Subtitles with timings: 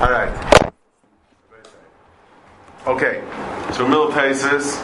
[0.00, 0.32] All right.
[2.86, 3.22] Okay.
[3.74, 4.76] So middle cases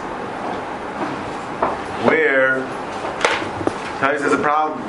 [2.05, 2.61] where
[3.99, 4.83] Tais is a problem.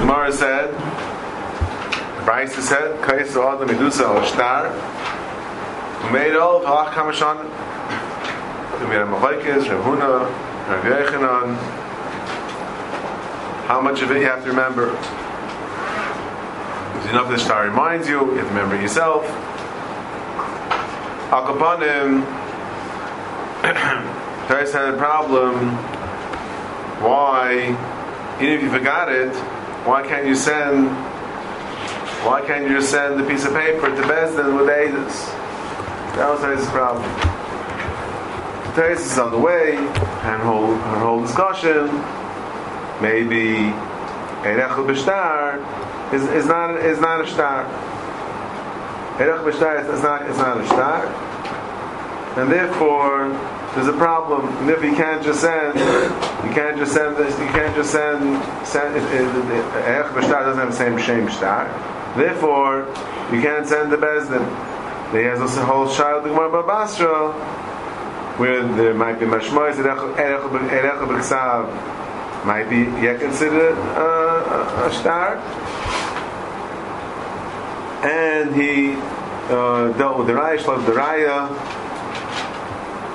[0.00, 0.70] Gemara said,
[2.24, 4.72] Bryce said, Kais Adam Medusa or Shtar.
[6.12, 7.44] Made all Halach Kamashan.
[8.88, 10.26] We had Machaikis, Rav Huna,
[10.68, 11.56] Rav Yochanan.
[13.68, 14.90] How much of it you have to remember?
[17.10, 19.24] Enough the star reminds you, you have to remember yourself.
[21.30, 22.24] Akapanim,
[24.48, 25.76] Tais had a problem.
[27.00, 27.68] Why,
[28.40, 29.32] even if you forgot it,
[29.86, 30.88] why can't you send
[32.26, 35.26] why can't you send a piece of paper to Bezdin with Aedis?
[36.16, 37.04] That was his problem.
[38.74, 41.86] Teres is on the way, and whole, her whole discussion,
[43.00, 43.72] maybe
[44.42, 47.64] Erechel B'Shtar is, is, not, is not a star.
[49.20, 51.06] Erech B'Shtar is, not, is not a star.
[52.36, 53.30] And therefore,
[53.74, 54.46] there's a problem.
[54.58, 55.78] And if you can't just send,
[56.46, 60.76] you can't just send this, you can't just send, send Erech B'Shtar doesn't have the
[60.76, 61.66] same shame star.
[62.16, 62.86] Therefore,
[63.32, 64.44] you can't send the Bezdin.
[65.12, 67.32] He has also a whole child the Gemara Babasra,
[68.38, 75.36] where there might be mashmois erech b'ksav might be yet considered a star,
[78.02, 78.94] and he
[79.52, 81.48] uh, dealt with the raya, shlof the raya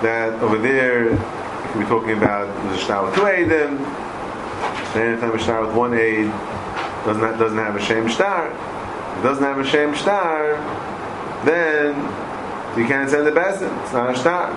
[0.02, 1.12] that over there
[1.76, 3.80] we're talking about the star with two aidim,
[4.96, 6.28] and anytime a star with one aid
[7.06, 10.58] doesn't have, doesn't have a shame star, it doesn't have a shame star
[11.46, 11.96] then
[12.78, 13.84] you can't send the bezdin.
[13.84, 14.52] It's not a star.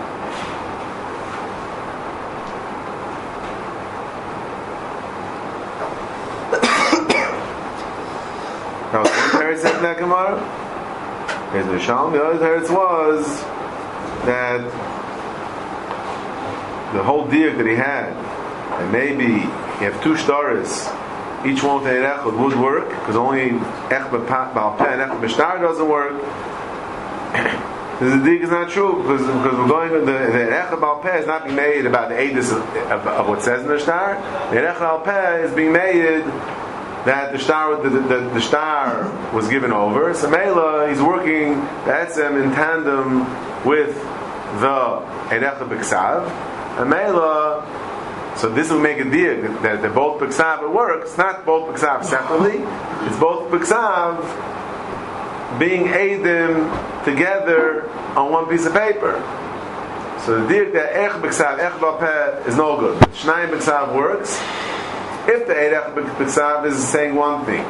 [8.93, 10.39] Now, one teretz said in that Gemara.
[11.53, 12.13] Here's the Shalom.
[12.13, 13.27] The other teretz was
[14.27, 14.63] that
[16.95, 18.13] the whole deal that he had,
[18.81, 20.89] and maybe you have two stars,
[21.47, 23.51] each one with an echad would work, because only
[23.91, 26.13] ech b'al and ech b'shtar doesn't work.
[28.01, 31.27] the dig is not true because because we're going the the Echad Al Peh is
[31.27, 33.77] not being made about the Edis of, of, of, what says in the.
[33.77, 36.25] The Echad Al Peh is being made
[37.05, 39.05] that the star the, the, the, star
[39.35, 40.15] was given over.
[40.15, 41.55] So Mela he's working
[42.17, 43.21] him in tandem
[43.65, 43.95] with
[44.61, 46.29] the Erecha B'Ksav.
[46.81, 47.65] And Mela
[48.37, 51.11] so this will make a deal that, that both B'Ksav it works.
[51.11, 52.59] It's not both B'Ksav separately.
[53.07, 54.19] It's both B'Ksav
[55.59, 59.23] being Adim together on one piece of paper.
[60.25, 62.99] So the dir that Ech B'Ksav, Ech is no good.
[63.11, 64.41] Shnayim B'Ksav works.
[65.27, 67.65] If the Ech B'Ksav is saying one thing,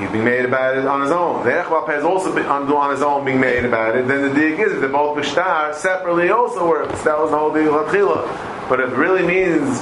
[0.00, 1.44] he's being made about it on his own.
[1.44, 4.06] The Ech B'Peh is also on his own being made about it.
[4.06, 7.02] Then the dir is that both B'Shtar separately also works.
[7.02, 9.80] That was the whole deal of But it really means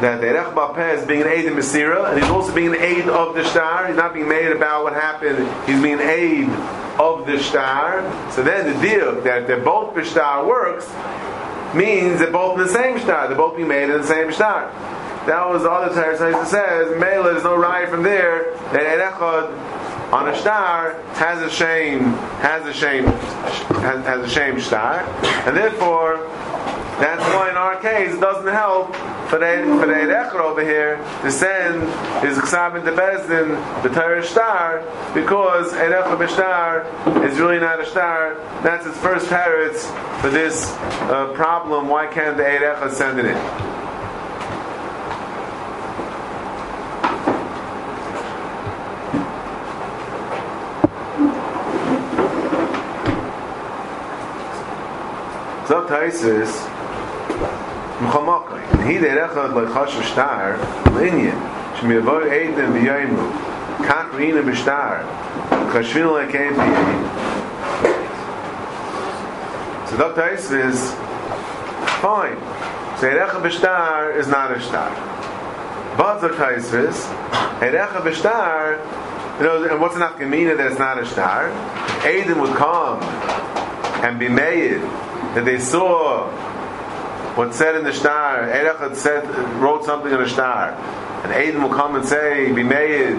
[0.00, 2.82] that the Erech Bapeh is being an aid in Masira, and he's also being an
[2.82, 3.86] aid of the star.
[3.86, 5.38] He's not being made about what happened.
[5.68, 6.48] He's being an aid
[6.98, 8.02] of the star.
[8.32, 10.86] So then the deal that they're both star works
[11.74, 13.28] means they're both in the same star.
[13.28, 14.70] They're both being made in the same star.
[15.26, 19.50] That was all the other that says, Mela, there's no right from there that Erechad
[20.12, 25.00] on a star has a shame, has a shame, has, a shame star,
[25.46, 26.18] and therefore
[27.00, 28.94] that's why in our case it doesn't help
[29.28, 31.82] for the for the Erecher over here to send
[32.24, 34.78] his Chsab into Bezdin, the Torah star,
[35.12, 38.34] because Erecher B'Shtar is really not a star.
[38.62, 39.86] That's his first parrots
[40.20, 40.70] for this
[41.10, 41.88] uh, problem.
[41.88, 43.75] Why can't the Erecher send it in?
[55.88, 56.52] Taisis
[57.98, 58.86] Mchamakai.
[58.86, 60.58] He derechad lechash v'shtar
[60.98, 61.38] linyan
[61.76, 63.26] shmiyavor eidim v'yoymu
[63.86, 65.06] kach rina v'shtar
[65.72, 67.02] chashvin lekein v'yoyim.
[69.88, 70.22] So Dr.
[70.22, 70.92] Eis is
[72.02, 72.36] fine.
[72.98, 74.90] So Erecha v'shtar is not a shtar.
[75.96, 76.44] But Dr.
[76.44, 76.96] Eis is
[77.60, 78.78] Erecha v'shtar
[79.38, 81.50] you know, and what's enough gemina that it's not a star?
[82.00, 83.02] Aiden would come
[84.02, 84.80] and be made
[85.36, 86.30] that they saw
[87.36, 89.28] what said in the star, Erech said,
[89.60, 93.16] wrote something in the star, and Aiden will come and say, be made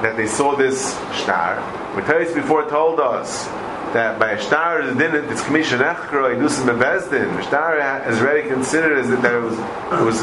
[0.00, 1.56] that they saw this star.
[1.94, 3.46] Matthias before told us
[3.92, 7.36] that by a star is din it's commission echkro edusim bebezdin.
[7.36, 7.76] The star
[8.08, 10.22] is already considered as that it was it was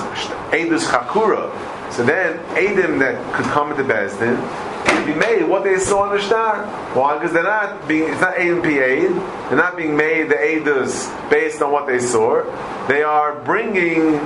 [0.50, 1.52] edus chakura.
[1.92, 4.38] So then Adim that could come into bezdin
[5.08, 6.66] be made what they saw in the.
[6.94, 7.18] Why?
[7.18, 9.12] Because they're not being, it's not and aid.
[9.48, 12.44] They're not being made the aidas based on what they saw.
[12.88, 14.20] They are bringing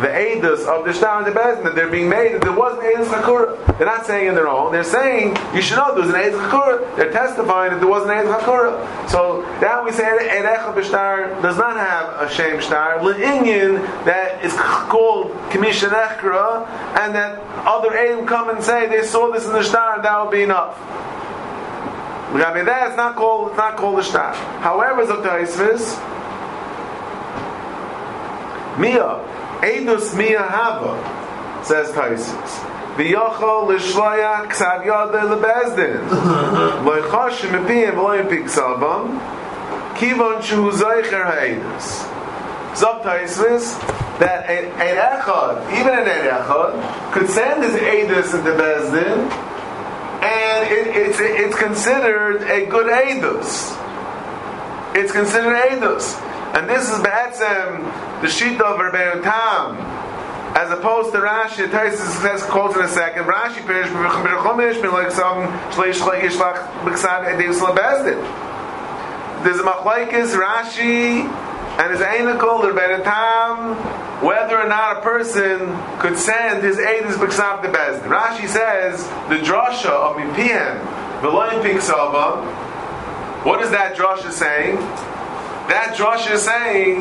[0.00, 2.82] the Eidos of the Shtar and the Bezdin that they're being made that there wasn't
[2.82, 3.78] Eidos Hakura.
[3.78, 4.70] They're not saying in their own.
[4.70, 6.96] They're saying you should know there was an Eidos Hakura.
[6.96, 9.10] They're testifying that there was an Eidos Hakura.
[9.10, 12.98] So now we say Erecha B'Shtar does not have a Shem Shtar.
[12.98, 16.66] Le'inyin that is called Kamisha Echra
[16.98, 20.22] and that other Eidim come and say they saw this in the Shtar and that
[20.22, 20.78] would be enough.
[22.30, 24.34] I mean, that's not called, it's not called the Shtar.
[24.60, 25.38] However, Zokta
[28.78, 29.18] Mia,
[29.62, 32.64] Eidus Mia Hava, says Taisus.
[32.96, 36.84] V'yochol l'shloya ksav yodeh lebezdin.
[36.84, 39.18] Lo yichosh mepiyim v'lo yimpik salvam.
[39.96, 42.06] Kivon shu zoicher ha'eidus.
[42.74, 43.78] Zok Taisus,
[44.18, 49.30] that an, echad, even an echad, could send his eidus into Bezdin,
[50.22, 53.76] and it, it's, it's considered a good eidus.
[54.94, 56.16] It's considered eidus.
[56.54, 59.76] And this is Be'etzem, the sheet of Rabbeinu Tam,
[60.56, 65.10] as opposed to Rashi, Taisus says, quotes in a second, Rashi Pirish, B'chumish, Bin like
[65.10, 68.18] some Shleish Yishlach B'ksav Edivs Lebezdin.
[69.44, 71.28] There's a machlaikis, Rashi,
[71.78, 73.76] and his Einakol, Rabbeinu Tam,
[74.24, 78.08] whether or not a person could send his Edis B'ksav to Bezdin.
[78.08, 80.80] Rashi says, the drasha of Mipiem,
[81.20, 82.42] V'loyin Piksava,
[83.44, 84.78] what is that drasha saying?
[85.68, 87.00] That Josh is saying,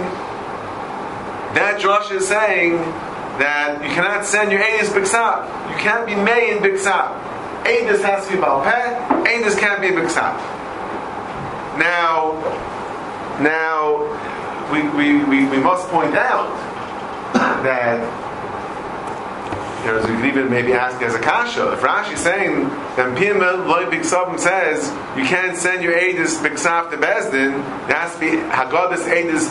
[1.56, 2.74] that Josh is saying
[3.40, 5.48] that you cannot send your Aedis Bixab.
[5.72, 7.24] You can't be made in Bixab.
[7.64, 10.36] Aedis has to be Balpeh, Aedis can't be Bixab.
[11.78, 12.34] Now,
[13.42, 14.04] now,
[14.72, 16.52] we, we, we, we must point out
[17.64, 18.27] that
[19.82, 22.64] you know, as we could even maybe ask as a kasha, if Rashi is saying
[22.98, 28.28] that Pim Loy Biksavim says you can't send your Aedis Biksav to Bezdin, to be
[28.28, 29.50] Haggadis Aedis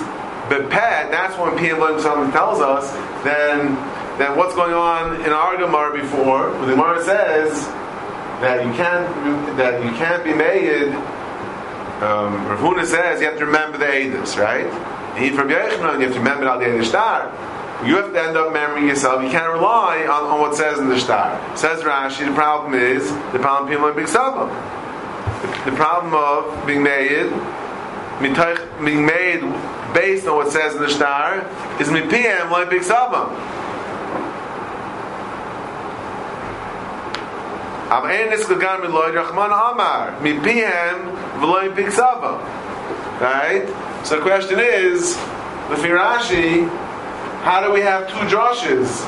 [0.49, 0.71] Beped,
[1.11, 2.93] that's when Pim Loy Biksavim tells us,
[3.25, 3.75] then
[4.19, 7.67] then what's going on in our Gemara before, when the Gemara says
[8.41, 10.93] that you can't that you can't be made
[12.03, 14.67] um, Rav Huna says you have to remember the Aedis, right?
[15.17, 17.33] And from Yochanan, you have to remember Al the Star
[17.85, 19.23] you have to end up remembering yourself.
[19.23, 21.39] You can't rely on, on what says in the star.
[21.57, 24.07] Says Rashi, the problem is the problem people are big.
[24.07, 27.31] The, the problem of being made,
[28.21, 29.41] being made
[29.93, 31.41] based on what says in the star,
[31.79, 33.31] is mipiem like big sabah.
[37.91, 42.41] Am enes gegan mit Amar mipiem v'loy big sabah.
[43.21, 43.67] Right.
[44.05, 45.15] So the question is,
[45.69, 46.69] the Firashi
[47.47, 49.07] how do we have two Joshes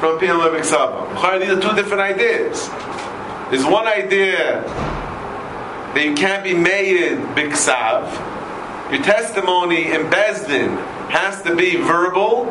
[0.00, 1.38] from Pin Levik Saba?
[1.38, 2.68] These are two different ideas.
[3.48, 4.60] There's one idea
[5.94, 8.12] that you can't be made Biksav.
[8.92, 10.76] Your testimony in Bezdin
[11.08, 12.50] has to be verbal.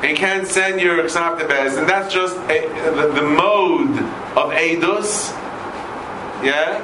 [0.00, 1.86] And you can't send your Ksav to Bezdin.
[1.86, 3.98] That's just a, the, the mode
[4.34, 5.30] of Eidus.
[6.42, 6.80] Yeah?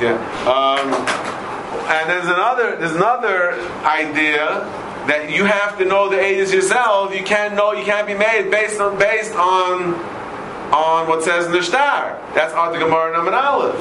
[0.00, 0.18] Yeah.
[0.46, 1.39] Um,
[1.88, 3.52] and there's another there's another
[3.84, 4.64] idea
[5.06, 7.14] that you have to know the ages yourself.
[7.14, 9.94] You can't know you can't be made based on based on
[10.72, 12.20] on what says in the star.
[12.34, 13.76] That's Ad Gemara number Aleph.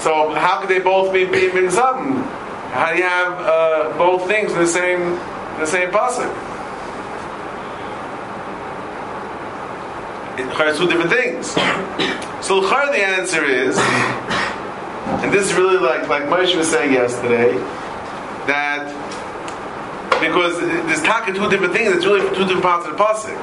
[0.00, 2.22] So how could they both be being something?
[2.72, 6.32] How do you have uh, both things in the same in the same pasuk?
[10.38, 11.56] It's two different things.
[12.42, 13.76] So the answer is
[15.06, 17.52] and this is really like like Moshe was saying yesterday
[18.46, 18.86] that
[20.20, 21.94] because there's talking two different things.
[21.94, 23.36] It's really two different parts of the pasuk.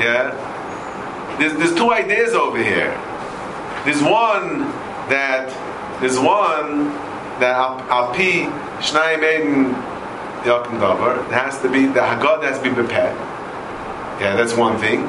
[0.00, 2.92] Yeah, there's there's two ideas over here.
[3.84, 4.60] There's one
[5.08, 5.48] that
[6.00, 6.88] there's one
[7.40, 7.56] that
[7.90, 8.48] al pi
[8.80, 9.74] shnayim eden
[10.44, 11.30] yakim davar.
[11.30, 13.14] Has to be the haggadah has to be bepet.
[14.20, 15.00] Yeah, that's one thing.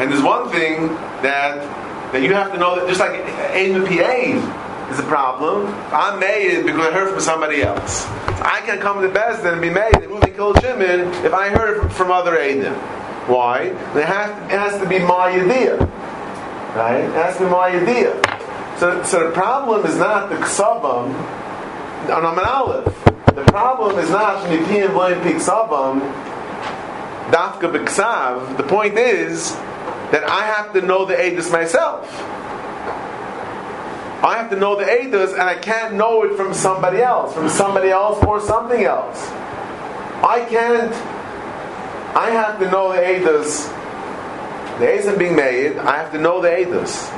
[0.00, 0.88] And there's one thing
[1.22, 1.60] that
[2.12, 3.12] that you have to know that just like
[3.52, 5.66] Aiden PA is a problem.
[5.92, 8.06] I'm made because I heard from somebody else.
[8.42, 11.80] I can come to Bezdin and be made and Ruvi killed Shimon if I heard
[11.80, 12.74] from, from other Eidim.
[13.28, 13.62] Why?
[13.62, 15.76] It has, to, it has to be my idea.
[16.74, 17.04] Right?
[17.04, 18.14] It has to be my idea.
[18.78, 21.14] So, so the problem is not the Ksavam
[22.08, 23.04] on an Aleph.
[23.26, 26.00] The problem is not Nipiyim Vlayim Pik Savam
[27.30, 28.56] Dafka Biksav.
[28.56, 29.52] The point is
[30.10, 32.08] that I have to know the Edis myself.
[34.22, 37.48] I have to know the Eidos and I can't know it from somebody else, from
[37.48, 39.28] somebody else or something else.
[40.22, 40.92] I can't,
[42.14, 43.76] I have to know the Eidos
[44.80, 47.10] the Eidim being made, I have to know the Eidos.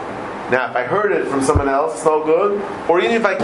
[0.51, 2.61] Now, if I heard it from someone else, it's no good.
[2.91, 3.35] Or even if I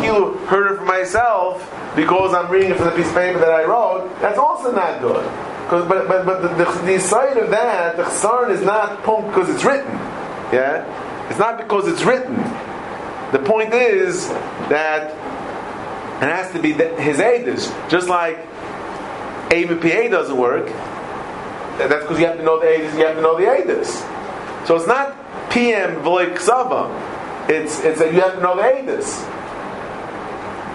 [0.47, 1.63] heard it from myself
[1.95, 5.01] because I'm reading it from the piece of paper that I wrote, that's also not
[5.01, 5.25] good.
[5.71, 9.49] But, but, but the, the, the side of that, the chsaron is not punk because
[9.49, 9.93] it's written.
[10.53, 10.85] Yeah?
[11.31, 12.35] It's not because it's written.
[13.33, 14.29] The point is
[14.69, 17.69] that it has to be his Eidos.
[17.91, 18.39] Just like
[19.51, 20.67] ABPA doesn't work,
[21.79, 24.67] that's because you have to know the Eidos, you have to know the Eidos.
[24.67, 25.15] So it's not
[25.51, 27.49] PM V'loik Ksava.
[27.49, 29.25] It's, it's that you have to know the Eidos.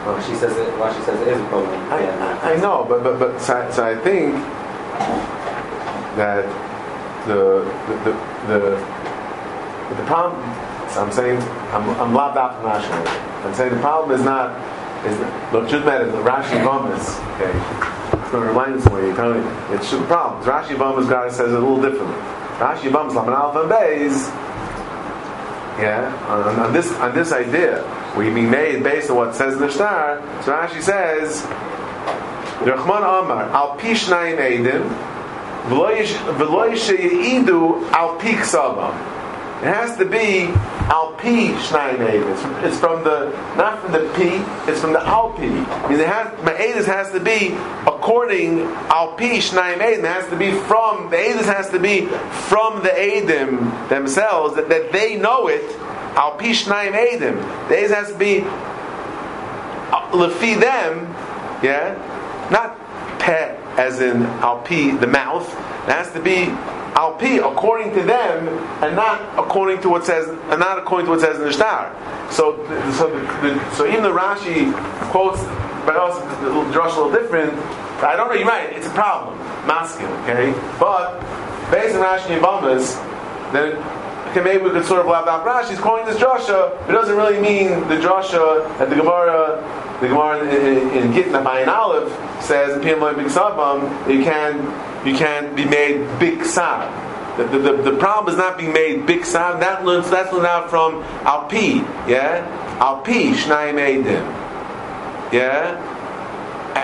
[0.05, 0.67] Well, she says it.
[0.77, 1.73] Well, she says it is a problem.
[1.89, 4.33] I, I, I know, but but but so, so I think
[6.17, 6.43] that
[7.25, 10.72] the the the, the, the problem.
[10.93, 11.41] So I'm saying
[11.73, 13.45] I'm I'm out from Rashi.
[13.45, 14.53] I'm saying the problem is not
[15.03, 15.17] is
[15.51, 17.17] look matter the Rashi Vamas.
[17.33, 20.43] Okay, it's going to remind us you tell me it's the problem.
[20.43, 22.15] Rashi Vamas guy says it a little differently.
[22.59, 24.29] Rashi Vamas Laman Alpha and Beis.
[25.81, 27.83] Yeah, on, on, this on this idea,
[28.15, 30.21] we be made based on what says in the star.
[30.43, 31.41] So Rashi says,
[32.61, 34.87] Rachman Amar Al Pishnayim Eidim
[35.69, 39.12] V'loy Sheyidu Al Pik Sabam.
[39.61, 40.47] It has to be
[40.91, 44.43] al pi shnayim It's from the not from the p.
[44.69, 45.47] It's from the al pi.
[45.87, 47.53] Means it has ma'edus has to be
[47.87, 52.07] according al pi shnayim It has to be from the edus has to be
[52.49, 55.63] from the edim themselves that, that they know it.
[56.17, 57.35] Al pi shnayim edim.
[57.69, 58.41] The edus has to be
[59.91, 61.07] uh, lefi them.
[61.63, 61.95] Yeah,
[62.51, 62.77] not
[63.19, 65.47] pet as in al pi the mouth.
[65.87, 66.45] It has to be
[66.93, 68.47] alpi according to them
[68.83, 71.91] and not according to what says and not according to what says in the star.
[72.31, 72.57] So
[72.93, 73.09] so
[73.41, 74.73] the, so even the Rashi
[75.11, 75.41] quotes
[75.85, 77.53] but also the drush a little different.
[78.03, 78.35] I don't know.
[78.35, 78.71] You're right.
[78.73, 79.37] It's a problem.
[79.67, 80.51] Masculine, okay.
[80.79, 81.19] But
[81.71, 82.95] based on Rashi and Bamas,
[83.53, 83.77] then
[84.31, 86.89] okay, maybe we could sort of laugh out Rashi's calling this drasha.
[86.89, 89.79] It doesn't really mean the drasha that the Gemara.
[90.01, 92.11] The Gemara in, in, in Gitna by an Aleph
[92.43, 94.59] says in Piyam Big you can
[95.05, 97.11] you can't be made big sab.
[97.37, 99.59] The, the, the, the, problem is not being made big sab.
[99.59, 101.77] That learns that's learned out from alpi.
[102.07, 102.45] Yeah,
[102.79, 105.33] alpi shnayim edim.
[105.33, 105.81] Yeah,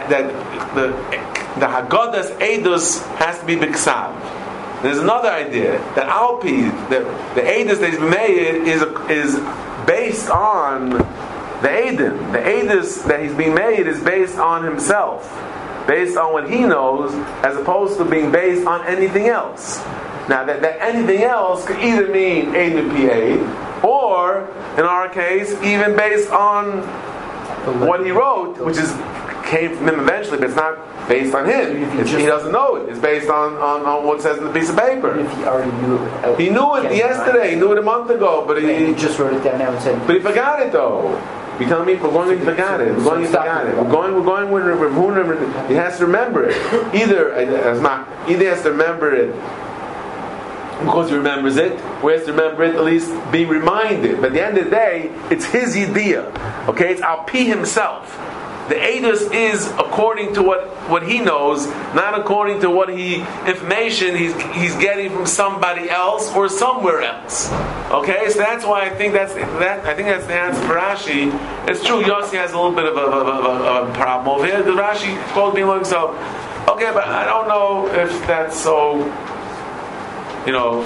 [0.10, 0.88] that the
[1.60, 4.16] the haggadas edus has to be big sab.
[4.82, 7.02] There's another idea that alpi the
[7.36, 9.36] the edus that's made is is
[9.86, 12.32] based on the edim.
[12.32, 15.30] The edus that he's being made is based on himself
[15.90, 17.12] based on what he knows,
[17.44, 19.80] as opposed to being based on anything else.
[20.30, 25.52] Now, that, that anything else could either mean aid and PA, or, in our case,
[25.64, 26.84] even based on
[27.88, 28.94] what he wrote, which is
[29.50, 30.78] came from him eventually, but it's not
[31.08, 32.06] based on him.
[32.06, 32.88] he doesn't know it.
[32.90, 35.20] It's based on, on, on what says in the piece of paper.
[35.20, 36.40] If he already knew it.
[36.40, 37.52] He knew it yesterday.
[37.52, 39.82] He knew it a month ago, but he, he, just wrote it down now and
[39.82, 40.06] said.
[40.06, 41.18] But he forgot it though.
[41.60, 42.98] You tell me we're going to Beganim.
[42.98, 43.84] We're going to Beganim.
[43.84, 44.16] We're going.
[44.16, 46.56] We're going with Rav He has to remember it.
[46.96, 48.08] Either as not.
[48.30, 49.36] Either has to remember it
[50.80, 54.22] because he remembers it, or he has to remember it at least be reminded.
[54.22, 56.28] But at the end of the day, it's his idea.
[56.70, 58.18] Okay, it's Alpi himself.
[58.70, 63.16] The Adus is according to what, what he knows, not according to what he
[63.48, 67.52] information he's, he's getting from somebody else or somewhere else.
[67.90, 69.84] Okay, so that's why I think that's that.
[69.86, 71.34] I think that's the answer for Rashi.
[71.68, 72.04] It's true.
[72.04, 74.62] Yossi has a little bit of a, a, a problem over here.
[74.62, 76.12] The Rashi quote being like so.
[76.70, 78.98] Okay, but I don't know if that's so.
[80.46, 80.84] You know,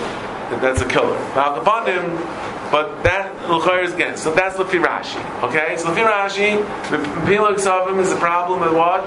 [0.61, 1.17] that's a killer.
[1.33, 2.17] The him.
[2.71, 4.17] But that Luchar is again.
[4.17, 5.21] So that's Lefi Rashi.
[5.43, 5.77] Okay?
[5.77, 6.63] So Lefi Rashi,
[7.27, 9.03] Pilak Savim is a problem with what?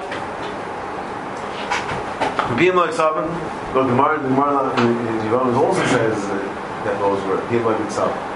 [2.57, 3.26] Pilak Savim,
[3.75, 4.95] the Gemara, the Gemara in
[5.29, 8.36] Yevon also says that those were Pilak Savim.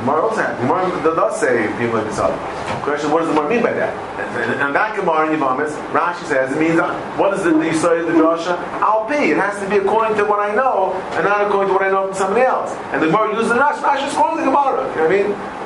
[0.00, 0.54] Gemara also has.
[0.60, 2.34] Gemara does say people like up.
[2.82, 3.92] Question: What does the Gemara mean by that?
[4.38, 6.78] And, that Gemara in Yivamis, Rashi says it means
[7.18, 8.56] what is the of the drasha?
[8.78, 9.34] I'll be.
[9.34, 11.90] It has to be according to what I know, and not according to what I
[11.90, 12.70] know from somebody else.
[12.94, 14.06] And the Gemara uses the Rashi.
[14.06, 14.86] Is quoting the Gemara.
[14.94, 15.58] You know what I mean?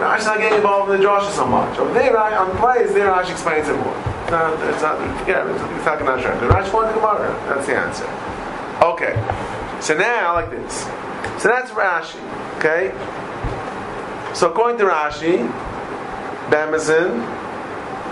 [0.00, 1.78] Rashi's not getting involved in the drasha so much.
[1.78, 3.96] Over there, on the place, there Rashi explains it more.
[4.24, 4.56] It's not.
[4.68, 4.96] It's not.
[5.28, 7.32] Yeah, it's, it's not going to The Rashi quoting the Gemara.
[7.48, 8.08] That's the answer.
[8.80, 9.12] Okay.
[9.80, 10.84] So now, like this.
[11.42, 12.16] So that's Rashi.
[12.56, 12.92] Okay.
[14.34, 15.46] So according to Rashi,
[16.50, 17.18] Bamazin,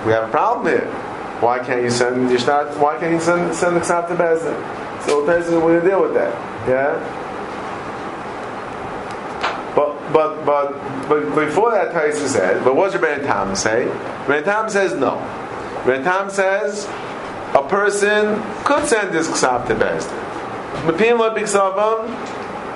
[0.04, 0.87] we have a problem here.
[1.40, 2.76] Why can't you send Yishnat?
[2.78, 4.56] Why can't you send send the Ksav to Bezin?
[5.06, 6.32] So Bezin we're gonna deal with that.
[6.68, 6.98] Yeah.
[9.76, 12.64] But but but but before that, Taisa said.
[12.64, 13.87] But what does Rebbein Tam say?
[14.26, 15.16] Rebbein Tam says no.
[15.84, 16.87] Rebbein Tam says
[17.54, 20.28] a person could send this Ksav to Bezin.
[20.87, 21.34] Mepim lo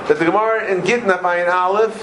[0.08, 1.96] that the Gemara in Gittin Ayin Aleph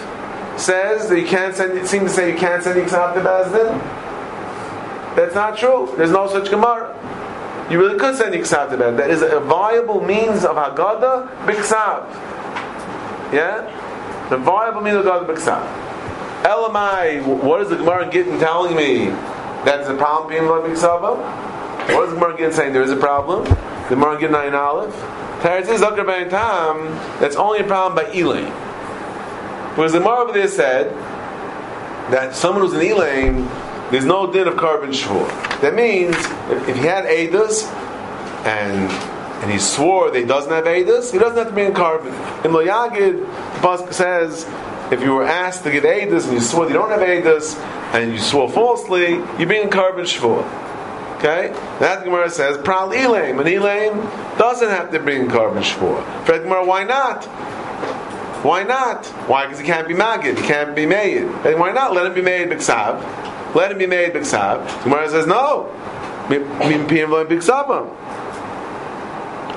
[0.60, 5.16] says that you can't send, it seems to say you can't send Yiksav to Bezdin.
[5.16, 5.94] That's not true.
[5.98, 6.96] There's no such Gemara.
[7.72, 8.98] You really could send Yiksav to Bezdin.
[8.98, 12.10] That is a viable means of Haggadah, Biksav.
[13.34, 14.28] Yeah?
[14.30, 15.90] The viable means of Haggadah, Biksav.
[16.44, 19.06] Elamai, what is the Gemara in Gittin telling me?
[19.66, 21.02] That's a problem being like Biksav?
[21.94, 22.74] What is the Gemara in saying?
[22.74, 23.44] There is a problem.
[23.44, 24.96] The Gemara in Gittin Ayin Aleph.
[25.42, 26.06] Teretz is Zakar
[27.20, 28.69] that's only a problem by Elaim.
[29.70, 30.94] Because the over there said
[32.12, 35.28] that someone who's an Elaim, there's no din of korban shvur.
[35.62, 37.66] That means if, if he had Eidos
[38.46, 38.92] and
[39.42, 42.12] and he swore that he doesn't have Eidos, he doesn't have to be in korban.
[42.44, 44.46] In Loyagid, the Pasuk says
[44.92, 47.58] if you were asked to give Eidos and you swore that you don't have Eidos
[47.94, 50.44] and you swore falsely, you're being in korban shvur.
[51.18, 51.52] Okay?
[51.80, 53.40] That Gemara says, Pral Elaim.
[53.40, 56.26] And Elaim doesn't have to bring korban shvur.
[56.26, 57.24] Fred Gemara, why not?
[58.44, 59.06] Why not?
[59.28, 59.46] Why?
[59.46, 61.24] Because he can't be magid, he can't be made.
[61.24, 61.94] And why not?
[61.94, 63.54] Let him be made b'ksav.
[63.54, 64.84] Let him be made b'ksav.
[64.84, 65.70] Gemara says, no.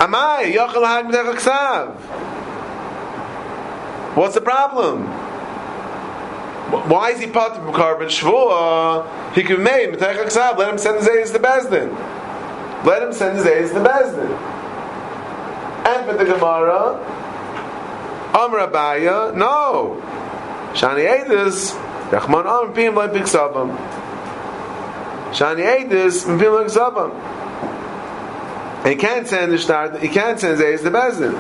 [0.01, 1.95] Amai, yochel hag b'dech ksav.
[4.17, 5.07] What's the problem?
[6.89, 9.35] Why is he part of korban shvua?
[9.35, 11.95] He can make Let him send his A's to Bezdin.
[12.85, 14.37] Let him send his A's to Bezdin.
[15.87, 16.99] And for the Gemara,
[18.45, 20.01] Amr Abaya, no.
[20.75, 21.73] Shani Edis,
[22.11, 23.77] Rachman Amr Pim Lai Piksabam.
[25.33, 27.13] Shani Edis, Pim Lai Piksabam.
[28.87, 31.35] He can't send the star, he can't send A's to Bezdin.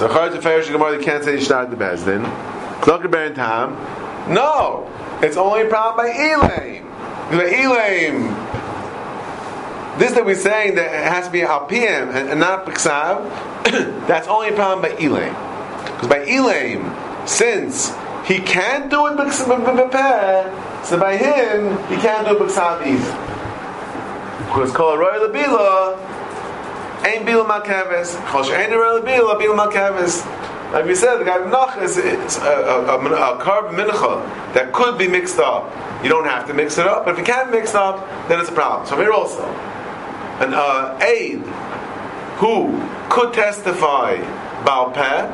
[0.00, 2.24] So Chayt Ferish Gemara they can't say star the Bezdin.
[2.80, 3.74] Klokar Baron Tam.
[4.32, 4.88] No,
[5.20, 6.82] it's only a problem by Elaim.
[7.30, 8.59] Because Elaim,
[10.00, 13.22] this that we're saying that it has to be Alpiyim and, and not Peksav,
[14.08, 15.34] that's only a problem by Elaim.
[15.94, 17.90] Because by Elaim, since
[18.26, 24.46] he can't do it B'Peh, so by him, he can't do it either.
[24.46, 26.10] Because Kol Roy Labila,
[27.04, 28.16] Ein bil malkeves.
[28.26, 30.22] Chosh ein really bil bil malkeves.
[30.72, 32.02] Like we said, the guy Menach is a,
[32.46, 35.72] a, a, a carb mincha that could be mixed up.
[36.04, 38.38] You don't have to mix it up, but if you can't mix it up, then
[38.38, 38.86] it's a problem.
[38.86, 39.42] So here also,
[40.40, 41.40] an uh, aid
[42.38, 44.16] who could testify
[44.64, 45.26] Baal Peh,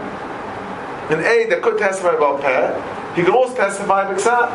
[1.14, 4.50] an aid that could testify Baal Peh, he could also testify B'Ksat.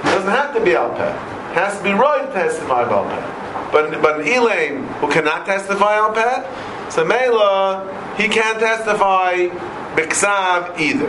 [0.00, 1.10] It doesn't have to be Al Peh.
[1.50, 3.38] It has to be right to testify Baal Peh.
[3.72, 6.46] But but an Elaim who cannot testify on pet,
[6.90, 9.48] so Mela he can't testify
[9.94, 11.08] Biksav either.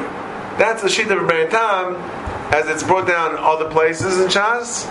[0.58, 1.96] That's the sheet of Tam,
[2.54, 4.86] as it's brought down other places in Shas,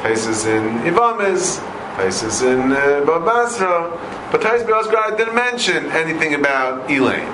[0.00, 1.60] places in Ivamis,
[1.96, 3.90] places in uh, Basra.
[4.30, 7.26] But Tais Be'osgar didn't mention anything about Elaim.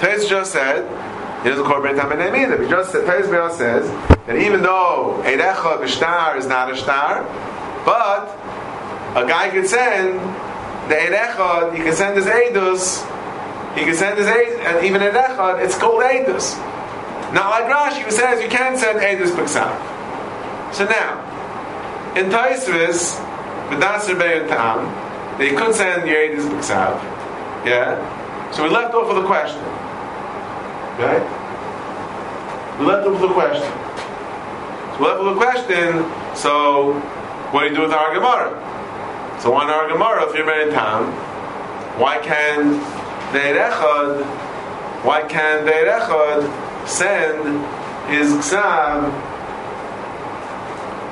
[0.00, 0.88] Tais just said
[1.42, 2.62] he doesn't call Beit Tam name either.
[2.62, 3.88] He just said Tais says
[4.26, 7.24] that even though Eirecha B'Shtar is not a star,
[7.84, 8.28] but
[9.16, 10.20] a guy could send
[10.88, 13.02] the Erechad, he can send his Eidus,
[13.76, 16.56] he can send his Eidus, and even Erechad, it's called Eidus.
[17.34, 20.74] Not like Rashi, who says you can't send Eidus B'Ksav.
[20.74, 21.26] So now,
[22.16, 23.18] in Taisvis,
[23.70, 27.00] B'Dasir Be'er Tam, they could send your Eidus B'Ksav.
[27.64, 28.50] Yeah?
[28.52, 29.62] So we left off with a question.
[30.98, 31.22] Right?
[32.78, 33.72] We left off with a question.
[34.92, 36.94] So we left off with a question, so
[37.52, 38.50] what do you do with our Gemara?
[39.40, 41.12] So on our Gemara, if you're married Tam,
[41.98, 42.72] why can
[43.32, 44.24] the Erechad,
[45.04, 47.64] why can the Erechad send
[48.10, 49.10] his Ksav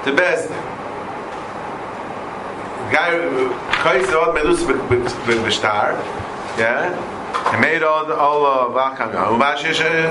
[0.04, 0.67] to Bezdin?
[2.90, 3.10] Guy,
[3.82, 5.92] Chayis Od Melus B'Shtar,
[6.58, 6.94] yeah?
[7.52, 9.12] He made all all of Vacham.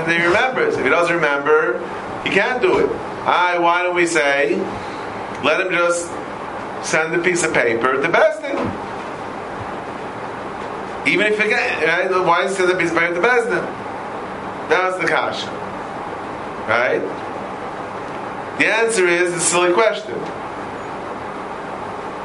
[0.08, 0.76] He remembers.
[0.76, 1.78] If he doesn't remember,
[2.24, 2.90] he can't do it.
[3.26, 4.56] I, why don't we say,
[5.44, 6.10] let him just
[6.82, 8.56] send a piece of paper to Bezdin.
[11.06, 12.10] Even if get, right?
[12.10, 13.64] Why send a piece of paper to Bezdin?
[14.68, 15.46] That's the kasha.
[16.68, 17.00] Right?
[18.58, 20.14] The answer is a silly question.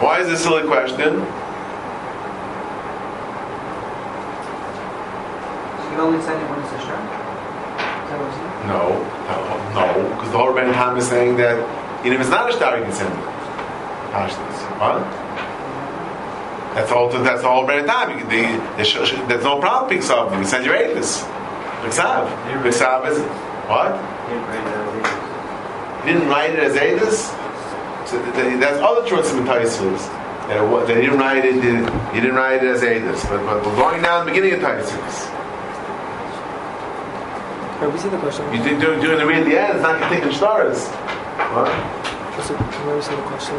[0.04, 1.14] Why is this a silly question?
[5.94, 7.00] You only send it when it's a shtar?
[8.68, 9.00] No,
[9.32, 9.38] no,
[9.74, 11.56] no, because the whole Rebbeinu Tam is saying that
[12.02, 13.20] even if it's not a star, you can send it.
[14.12, 14.60] Pashtas.
[14.78, 15.00] What?
[16.76, 17.10] That's all.
[17.10, 17.66] That's all.
[17.66, 18.28] Very time.
[18.28, 18.36] The,
[18.76, 19.98] the, there's no problem.
[19.98, 20.32] Pixav.
[20.32, 21.22] You can send your Avis.
[21.80, 22.28] Pixav.
[22.62, 23.20] Pixav is
[23.72, 23.96] what?
[26.04, 27.43] He didn't write it as Avis.
[28.06, 30.08] So that's other choices in Taisvus.
[30.48, 31.56] that they didn't write it.
[31.56, 34.60] You didn't write it as Adis, but, but we're going now down the beginning of
[34.60, 35.30] Taisus.
[37.80, 38.54] Can we see the question?
[38.54, 39.74] You did do doing the read the end.
[39.76, 40.88] It's not taking stars.
[40.88, 41.68] What?
[42.36, 43.56] What's it- Can we see the question?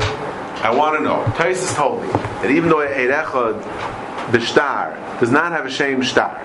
[0.62, 1.24] I want to know.
[1.36, 6.02] Taisus told me that even though Eid Echad, the star, does not have a shame
[6.02, 6.40] star,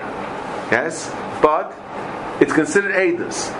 [0.70, 1.10] yes,
[1.40, 1.72] but
[2.40, 3.50] it's considered Eidus.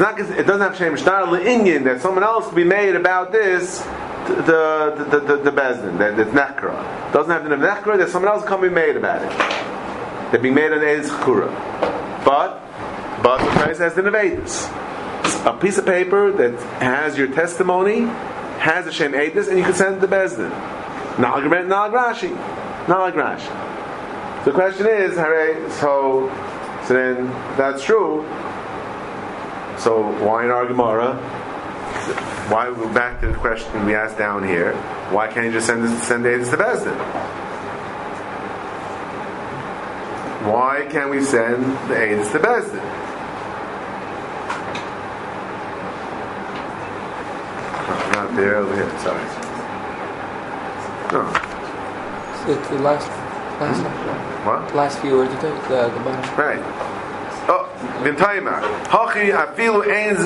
[0.00, 0.18] Not.
[0.18, 3.80] It doesn't have shame star Indian that someone else could be made about this.
[4.26, 8.32] The the the the, the bezdin that that's nekra doesn't have the nekra that someone
[8.32, 10.32] else can be made about it.
[10.32, 11.50] They're being made an Eidus chura,
[12.24, 12.60] but
[13.22, 14.70] but the price has the nevedus
[15.46, 18.00] a piece of paper that has your testimony,
[18.60, 20.50] has a Shem Edis, and you can send it to Bezdin.
[21.18, 21.44] Like
[21.92, 22.36] Rashi.
[22.86, 24.44] Rashi.
[24.44, 26.28] The question is, hooray, so,
[26.86, 28.22] so then, that's true,
[29.80, 31.16] so why in our Gemara?
[32.50, 34.74] Why, back to the question we asked down here,
[35.10, 36.96] why can't you just send, this, send Edis to Bezdin?
[40.50, 42.82] Why can't we send the Edis to Bezdin?
[47.88, 49.22] No, not there, over here, sorry.
[51.12, 51.50] No.
[52.52, 53.08] It's the last,
[53.60, 54.46] last, hmm?
[54.46, 54.74] What?
[54.74, 56.36] last few words of the, the, the bottom.
[56.36, 56.89] Right.
[57.52, 57.66] Oh.
[58.90, 60.16] Hachi ein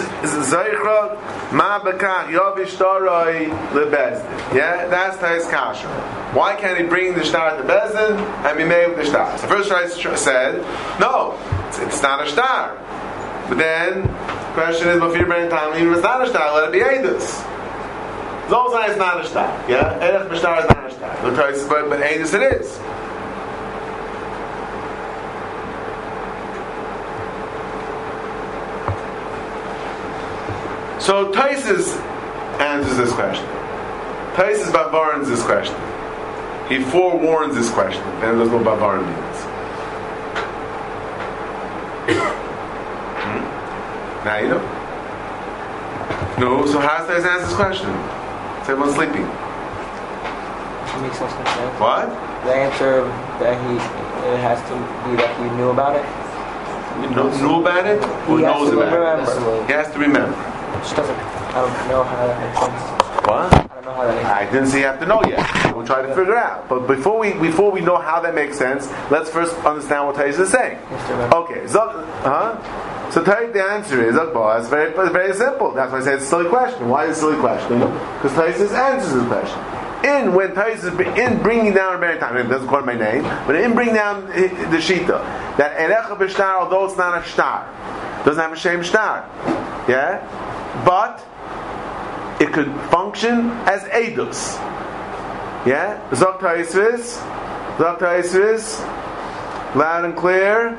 [1.57, 4.55] ma bekach yovish taroi lebezdin.
[4.55, 5.89] Yeah, that's Tais Kasha.
[6.35, 9.39] Why can't he bring the star to Bezdin and be made with the star?
[9.39, 10.61] So first Tais said,
[11.01, 12.77] no, it's, it's not a star.
[13.49, 16.69] But then, the question is, Mafir Ben Tam, even if it's not a star, let
[16.69, 17.43] it be Eidus.
[18.49, 19.49] Zolzai is not a star.
[19.69, 19.99] Yeah?
[20.01, 20.91] Erech B'shtar is not a
[21.37, 22.79] Tais- But, but Eidus it is.
[31.05, 32.01] So Taisus
[32.59, 33.45] answers this question.
[34.33, 35.77] Taisus Bavarans this question.
[36.67, 38.03] He forewarns this question.
[38.21, 39.39] Then there's what Bavaran means.
[43.21, 43.45] Hmm?
[44.25, 44.63] Now you know.
[46.39, 47.91] No, so how does Taisus answer this question?
[47.91, 49.27] Is everyone sleeping?
[51.03, 51.81] Makes no sense.
[51.81, 52.09] What?
[52.49, 53.05] The answer
[53.45, 56.07] that he it has to be that he knew about it.
[57.05, 58.01] You know, knew about it?
[58.27, 59.61] He knows about remember.
[59.61, 59.67] it?
[59.67, 60.54] He has to remember.
[60.83, 61.17] Just doesn't.
[61.17, 63.05] I don't know how that makes sense.
[63.27, 63.55] What?
[63.55, 65.75] I don't know how that makes I didn't say you have to know yet.
[65.75, 66.69] We'll try to figure out.
[66.69, 70.41] But before we before we know how that makes sense, let's first understand what Taisus
[70.41, 70.79] is saying.
[70.91, 71.37] Yes, to remember.
[71.37, 71.81] Okay, so
[72.23, 73.11] huh?
[73.11, 74.59] So Tais, the answer is Akbar.
[74.59, 75.71] It's very very simple.
[75.73, 76.89] That's why I say it's a silly question.
[76.89, 77.79] Why is it a silly question?
[77.79, 79.61] Because Taisus answers the question.
[80.05, 83.75] In when Taisus in bringing down a time, it doesn't call my name, but in
[83.75, 85.23] bringing down eh, the shita
[85.57, 87.65] that erecha b'shtar, although it's not a shtar,
[88.25, 89.25] doesn't have a shame shtar,
[89.89, 90.21] yeah,
[90.85, 91.25] but
[92.41, 94.57] it could function as edus.
[95.67, 96.01] Yeah?
[96.11, 97.17] Zok Taisvis.
[97.79, 98.81] Zok Taisvis.
[99.75, 100.79] Loud and clear.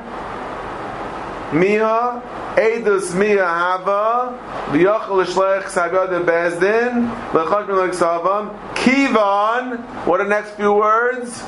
[1.50, 2.22] Miha.
[2.56, 4.38] Edus Miha Hava.
[4.70, 7.10] V'yochel Shlech Sagad Bezdin.
[7.34, 8.74] L'chosh Min Savam.
[8.74, 9.80] Kivan.
[10.06, 11.42] What are the next few words?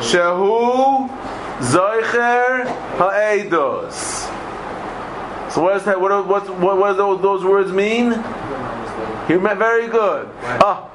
[0.00, 1.08] Shehu.
[1.60, 2.66] Zoicher
[2.98, 4.28] Ha'edus.
[5.50, 8.12] So what, is that, what, what, what, what do those, those words mean?
[9.26, 10.28] He meant very good.
[10.42, 10.88] Ah.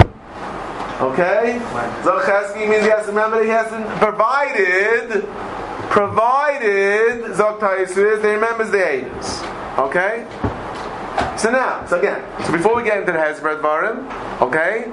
[1.02, 1.60] Okay?
[2.04, 5.28] Zocheski means he has to remember he has to provided
[5.90, 9.42] provided Zoktaisus, they remembers the ages.
[9.78, 10.26] Okay?
[11.38, 14.92] So now, so again, so before we get into the Hezbollah Barim, okay?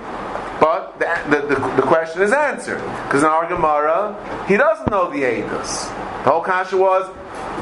[0.61, 2.81] But the, the, the, the question is answered.
[3.05, 5.88] Because in our Gemara, he doesn't know the Eidos.
[6.25, 7.09] The whole kasha was,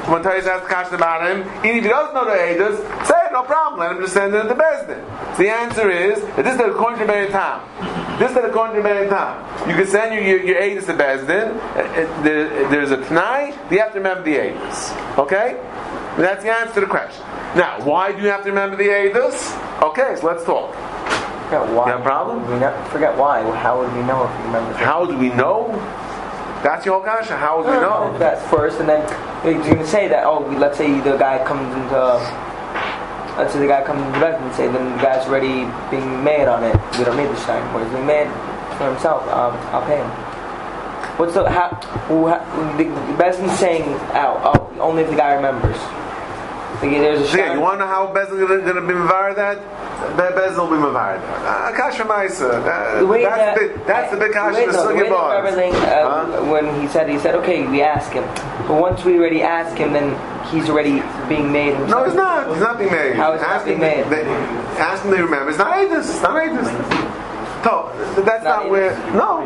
[0.08, 3.32] when asked the question about him, even if he doesn't know the Eidos, say it,
[3.32, 5.36] no problem, let him just send it to Bezdin.
[5.36, 7.60] So the answer is, that this is the Ben Tam.
[8.18, 8.48] This is the
[8.82, 9.68] Ben Tam.
[9.68, 13.54] You can send your, your, your Eidos to Bezdin, Uh, uh, there- there's a Tanai,
[13.70, 15.18] you have to remember the Eidos.
[15.18, 15.56] Okay?
[16.16, 17.22] And that's the answer to the question.
[17.54, 19.36] Now, why do you have to remember the Eidos?
[19.82, 20.74] Okay, so let's talk.
[21.48, 21.84] Forget why.
[21.86, 22.50] You have a problem?
[22.50, 23.40] We ne- forget why.
[23.56, 24.72] How would we know if he remember?
[24.74, 25.68] How do we know?
[26.62, 27.36] That's your whole kasha.
[27.36, 28.16] How would we know?
[28.18, 29.00] That's first, and then
[29.44, 30.24] you're going to say that.
[30.24, 31.96] Oh, let's say the guy comes into.
[33.38, 35.62] Let's say the guy comes into bed and say then the guy's already
[35.94, 36.74] being made on it.
[36.98, 37.84] We don't need the shine anymore.
[37.84, 38.26] He's being made
[38.76, 39.22] for himself.
[39.30, 40.10] Um, I'll pay him.
[41.18, 41.68] What's the how?
[42.10, 42.38] who- how
[42.76, 44.40] the, the best thing saying out?
[44.42, 45.76] Oh, only if the guy remembers.
[46.80, 49.34] There's a So, yeah, you want to know how Bezin is going to be mavar
[49.34, 49.58] that?
[50.16, 51.72] Be- Bezin will be mavar that.
[51.74, 52.62] Uh, kasha Maisa.
[52.62, 52.62] Uh,
[53.18, 54.54] that's, the big, that's the big kasha.
[54.60, 58.12] way, The no, sugi that everything, uh, when he said, he said, okay, we ask
[58.12, 58.22] him.
[58.68, 60.14] But once we already ask him, then
[60.52, 61.72] he's already being made.
[61.90, 62.06] No, himself.
[62.06, 62.50] it's not.
[62.52, 63.14] It's not being made.
[63.16, 64.04] How is Ask being made?
[64.06, 64.24] they-
[64.78, 65.50] Ask him to remember.
[65.50, 65.98] It's not Aedis.
[66.10, 66.70] It's not Aedis.
[67.64, 67.90] No,
[68.22, 68.94] that's not, Not where.
[69.12, 69.42] No.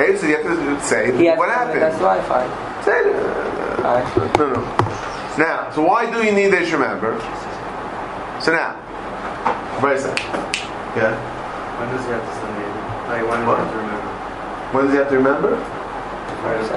[0.00, 1.82] Edus, you have to say He what happened.
[1.82, 2.48] That's why fine.
[2.84, 3.12] Say it.
[4.38, 4.87] No, no.
[5.38, 6.72] Now, so why do you need this?
[6.72, 7.14] Remember.
[8.42, 8.74] So now,
[9.80, 10.18] very simple.
[10.98, 11.14] Yeah.
[11.78, 12.66] When does he have to send me?
[13.06, 13.58] Like, when What?
[13.62, 14.10] does he have to remember?
[14.74, 15.52] When does he have to remember?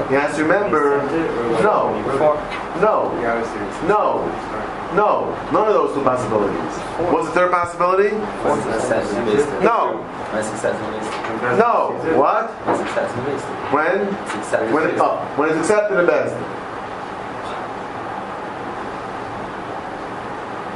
[0.09, 1.01] He has to remember.
[1.65, 1.89] No.
[2.81, 3.11] No.
[3.21, 3.61] Yeah, obviously.
[3.61, 4.21] it's- No.
[4.93, 5.33] No.
[5.51, 6.73] None of those two possibilities.
[7.09, 8.09] What's the third possibility?
[8.45, 9.49] When it's accepted based.
[9.61, 10.01] No.
[10.31, 11.57] When it's accepted based.
[11.57, 11.93] No.
[12.17, 12.49] What?
[12.65, 13.45] When accepted based.
[13.73, 13.97] When?
[14.25, 15.01] It's accepted When, based.
[15.01, 16.35] oh, when it's accepted in best.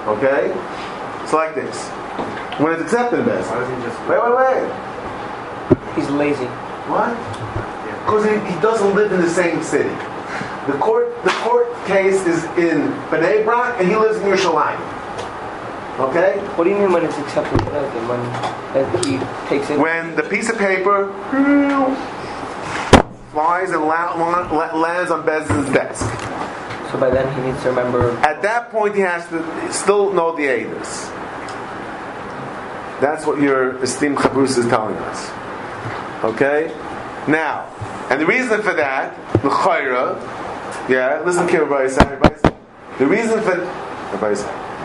[0.08, 0.54] Okay?
[1.24, 1.90] It's like this.
[2.60, 3.50] When it's accepted in best.
[3.50, 4.00] Why does he just...
[4.08, 5.96] Wait, wait, wait.
[5.96, 6.46] He's lazy.
[6.88, 7.12] What?
[8.06, 9.90] Because he, he doesn't live in the same city.
[10.68, 14.80] The court, the court case is in Bnei Brak, and he lives in Yerushalayim.
[16.00, 16.40] Okay?
[16.56, 18.08] What do you mean when it's accepted to Bezdin?
[18.08, 19.80] When he takes it?
[19.80, 21.94] When the piece of paper hmm,
[23.32, 26.06] flies and la- la- lands on Bezdin's desk.
[26.96, 28.12] So by then he needs to remember.
[28.20, 31.12] At that point, he has to still know the Aedis.
[33.02, 36.24] That's what your esteemed Chabrus is telling us.
[36.24, 36.68] Okay?
[37.28, 37.68] Now,
[38.10, 40.16] and the reason for that, the Chayra,
[40.88, 42.36] yeah, listen to say, everybody.
[42.98, 43.58] The reason for.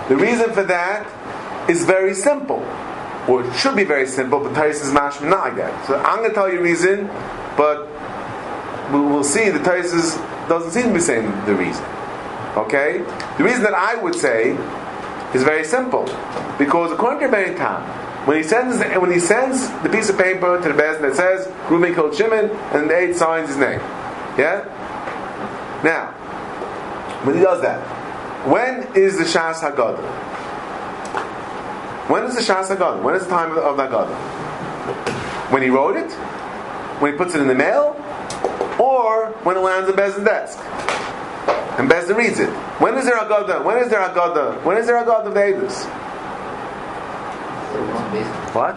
[0.08, 2.58] The reason for that is very simple.
[3.28, 5.86] Or it should be very simple, but Tais is mashma not like that.
[5.86, 7.06] So I'm going to tell you a reason,
[7.56, 7.86] but
[8.90, 9.92] we'll, see the Tais
[10.48, 11.84] doesn't seem to be saying the reason.
[12.56, 12.98] Okay?
[13.38, 14.56] The reason that I would say
[15.34, 16.04] is very simple.
[16.58, 17.82] Because according to Rebbein Tam,
[18.26, 21.50] when he sends when he sends the piece of paper to the Bezdin that says
[21.70, 23.80] Reuben killed Shimon and the eight signs his name.
[24.36, 24.64] Yeah?
[25.82, 26.12] Now,
[27.24, 27.80] when he does that,
[28.46, 30.02] when is the Shas Haggadah?
[32.10, 33.02] When is the Shas Haggadah?
[33.02, 35.50] When is the time of, the Haggadah?
[35.50, 36.12] When he wrote it?
[37.00, 37.96] When he puts it in the mail?
[38.78, 40.58] Or when it lands on Bezdin's desk?
[41.78, 42.48] And Bezdin reads it.
[42.80, 43.64] When is there Haggadah?
[43.64, 44.64] When is there Haggadah?
[44.64, 45.86] When is there Haggadah of the Eidos?
[48.54, 48.76] What?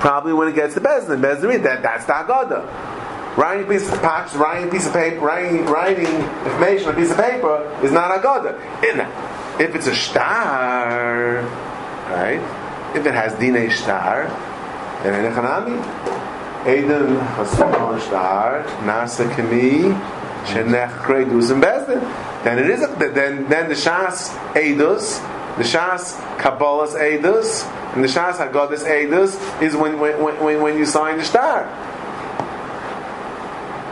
[0.00, 1.20] Probably when it gets to Bezdin.
[1.20, 1.82] Bezdin read that.
[1.82, 3.36] That's the Haggadah.
[3.36, 6.96] Writing a piece of patch, writing a piece of paper, writing, writing information on a
[6.96, 8.58] piece of paper is not Haggadah.
[8.82, 9.00] In
[9.60, 11.42] if it's a star,
[12.10, 12.40] right?
[12.96, 14.26] If it has Dine star,
[15.02, 15.78] then in Echanami,
[16.66, 19.94] Eden Hasan star, Nasa Kami,
[20.48, 22.00] Shenech Kredus and Bezdin.
[22.44, 25.18] Then it is, then, then the Shas Edus,
[25.56, 30.86] the Shas Kabbalah's Edus, and the Shas Haggadah's Edus is when, when, when, when you
[30.86, 31.64] sign the star.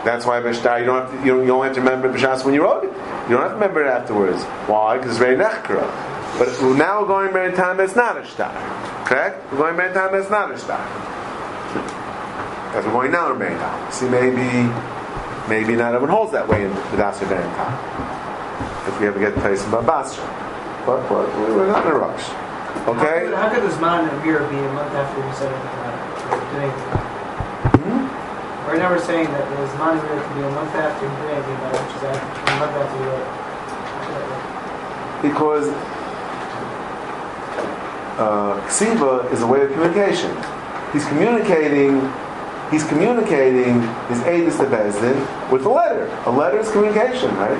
[0.05, 2.63] That's why B'shtar, you don't have to, you don't, have to remember B'shas when you
[2.63, 2.93] wrote it.
[3.27, 4.41] You don't have to remember it afterwards.
[4.65, 4.97] Why?
[4.97, 5.83] Because it's very nechkara.
[6.39, 8.53] But now we're going by time that's not a star.
[9.05, 9.51] Correct?
[9.51, 10.79] We're going by time that's not a star.
[12.67, 13.91] Because we're going now to Bein Tam.
[13.91, 14.71] See, maybe,
[15.47, 17.73] maybe not everyone holds that way in the Dasar Bein Tam.
[18.87, 20.25] If we ever get placed in Babasra.
[20.85, 22.29] But, but we're not in a rush.
[22.87, 23.31] Okay?
[23.35, 26.07] How could this man of Europe be a month after we said anything about it?
[28.67, 31.31] We're never saying that this man of Europe could be a month after he did
[31.35, 33.47] anything about it, which is after, a month after
[35.21, 35.67] because
[38.19, 40.35] uh, ksiva is a way of communication.
[40.93, 42.01] He's communicating.
[42.71, 46.07] He's communicating his aidis to Bezdin with a letter.
[46.25, 47.51] A letter is communication, right?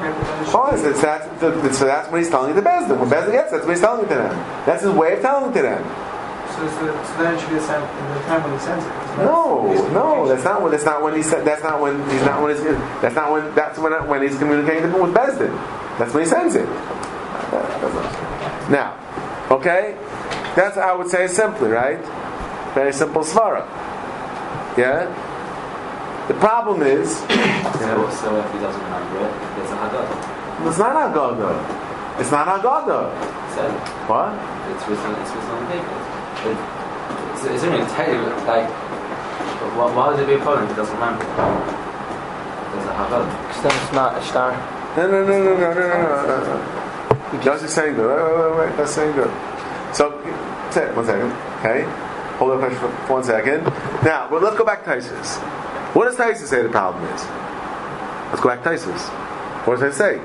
[0.00, 0.74] Right, oh, but then it should Fine.
[0.76, 2.98] be- So that's, that's, so that's what he's telling the Bezdin.
[3.00, 4.36] When Bezdin gets, that's what he's telling to them.
[4.66, 5.82] That's his way of telling to them.
[6.54, 8.92] So, so, so then it should be the, same, the time when he sends it.
[9.24, 10.70] No, no, that's not when.
[10.70, 11.44] That's not when he said.
[11.44, 12.62] That's not when he's not when he's.
[13.02, 13.54] That's not when.
[13.56, 15.50] That's when when he's communicating with Bezdin.
[15.98, 16.68] That's when he sends it.
[18.70, 18.94] Now,
[19.50, 19.96] okay,
[20.54, 21.98] that's I would say simply right.
[22.74, 23.66] Very simple svara.
[24.76, 25.06] Yeah?
[26.26, 27.20] The problem is.
[27.28, 28.10] yeah.
[28.10, 29.32] so, if he doesn't remember it,
[29.62, 30.66] it's a Haggadah.
[30.66, 32.18] It's not Haggadah.
[32.18, 33.12] It's not Haggadah.
[33.54, 33.62] So,
[34.10, 34.34] what?
[34.74, 35.94] It's written, it's written on paper.
[36.48, 36.58] It,
[37.30, 38.34] it's, it's really technical.
[38.50, 38.66] Like,
[39.78, 41.22] why, why would it be a problem if he doesn't remember?
[41.22, 43.30] It's a Haggadah.
[43.46, 44.50] Because then it's not a star.
[44.96, 47.40] No, no, no, no, no, no, no, no.
[47.44, 48.10] That's the saying good.
[48.10, 48.76] Wait, wait, wait, wait.
[48.76, 49.30] That's saying good.
[49.94, 51.30] So, one second.
[51.60, 52.03] Okay.
[52.38, 53.64] Hold on for one second.
[54.04, 55.38] Now, well, let's go back to Tysus.
[55.94, 57.24] What does Tysus say the problem is?
[58.30, 59.08] Let's go back to Tysus.
[59.66, 60.18] What does it say?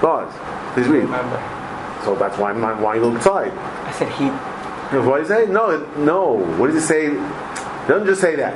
[0.00, 0.32] God,
[0.74, 1.04] please read.
[1.04, 1.38] Remember.
[2.04, 3.52] So that's why I'm why you look inside.
[3.52, 4.26] I said he.
[4.96, 5.52] What does it say?
[5.52, 6.36] No, no.
[6.56, 7.06] What does it say?
[7.06, 8.54] It doesn't just say that.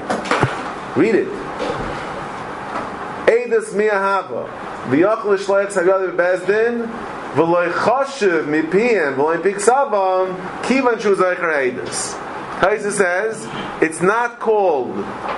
[0.97, 1.29] Read it.
[3.27, 4.49] Eidas miahava.
[4.89, 6.87] V'yachal shleitz hagad bezdin.
[7.35, 9.17] V'loy choshev mipiyem.
[9.17, 10.35] V'loy piksavam.
[10.63, 12.17] Kivan shu zeicher eidas.
[12.61, 13.49] Taisa says
[13.83, 14.95] it's not called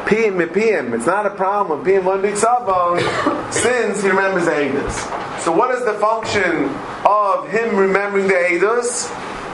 [0.07, 0.93] piyim mipiyim.
[0.93, 2.99] It's not a problem of piyim one big sabon
[3.53, 5.41] since he remembers the edus.
[5.41, 6.69] So what is the function
[7.07, 9.09] of him remembering the edus?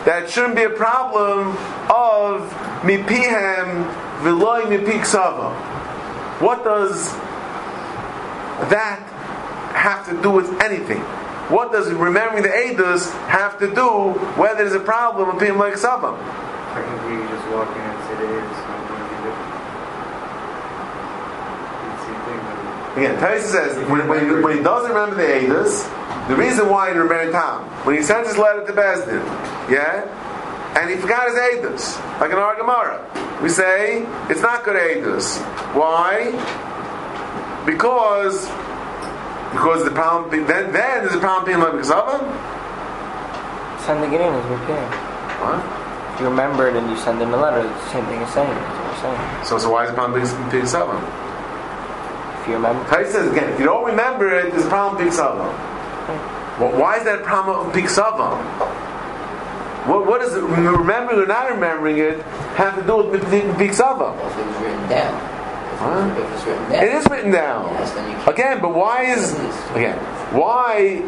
[0.07, 1.49] That shouldn't be a problem
[1.91, 2.51] of
[2.81, 3.85] mipihem
[4.23, 5.53] v'loy mipik sabon.
[6.41, 7.13] What does
[8.71, 9.01] that
[9.75, 11.03] have to do with anything?
[11.51, 15.75] What does remembering the edus have to do whether there's a problem of piyim like
[15.75, 16.17] sabon?
[16.79, 18.47] Technically, you just walk in and say it is.
[18.47, 19.51] It's not going to be different.
[21.83, 22.39] It's the same thing.
[23.03, 25.83] Again, Taisa says when, when, he, when he doesn't remember the Eidos,
[26.29, 29.25] the reason why he remembered Tom, when he sends his letter to Bezdin,
[29.69, 30.07] yeah,
[30.79, 33.03] and he forgot his Eidos, like in our Gemara,
[33.43, 35.43] we say it's not good Eidos.
[35.75, 36.31] Why?
[37.67, 38.47] Because
[39.51, 42.23] because the problem then then there's a problem being like Ksava.
[43.85, 44.93] Sending it in is repairing.
[45.43, 45.78] What?
[46.19, 48.35] If you remember it and you send in a letter, it's the same thing as
[48.35, 48.55] saying it.
[48.59, 49.45] That's what we're saying.
[49.47, 50.99] So so why is the problem being being Ksava?
[52.43, 55.15] If you remember, Taisa says again, if you don't remember it, there's a problem being
[55.15, 55.47] Ksava.
[56.59, 58.35] Well, why is that a problem of Big Sava?
[59.87, 62.21] What, what does it, remembering or not remembering it
[62.59, 64.19] have to do with Big Sava?
[64.27, 65.21] If it was written down.
[65.79, 66.11] Huh?
[66.11, 66.85] If it was written down.
[66.85, 67.75] It is written down.
[67.75, 68.29] Yes, then you can't.
[68.29, 69.35] Again, but why is
[69.71, 69.97] again?
[70.35, 71.01] Why,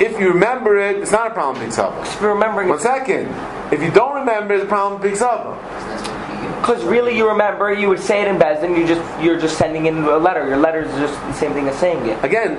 [0.00, 2.00] if you remember it, it's not a problem with Big Sava.
[2.00, 3.28] if you're remembering One it, second.
[3.70, 5.58] If you don't remember, the problem with Big Sava.
[5.60, 8.78] That's what you because really you remember, you would say it in Bezdin.
[8.78, 10.46] You just you're just sending in a letter.
[10.46, 12.22] Your letter is just the same thing as saying it.
[12.24, 12.54] Again,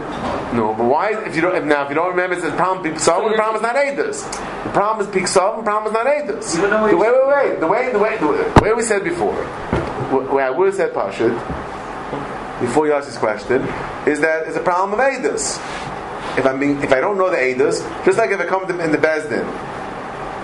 [0.56, 0.74] no.
[0.76, 1.24] But why?
[1.26, 3.30] If you don't if now, if you don't remember, it's a problem with Big Sava.
[3.30, 4.64] The problem is not Eidos.
[4.64, 5.58] The problem is Big Sava.
[5.58, 6.56] The problem is not Eidos.
[6.56, 7.60] You don't know what The way, wait, wait.
[7.60, 8.18] The way, the way,
[8.56, 11.36] the way we said before, where I would have said Pashut,
[12.62, 13.62] before you ask this question,
[14.08, 15.58] is that it's a problem of Eidos.
[16.38, 18.80] If I mean, if I don't know the Eidos, just like if I come to,
[18.84, 19.46] in the Bezdin,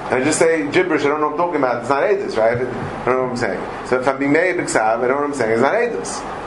[0.06, 2.38] and I just say gibberish, I don't know what I'm talking about, it's not Eidos,
[2.38, 2.58] right?
[2.58, 3.88] I don't know what I'm saying.
[3.88, 5.74] So if I'm being made Big Sav, I don't know what I'm saying, it's not
[5.74, 6.46] Eidos.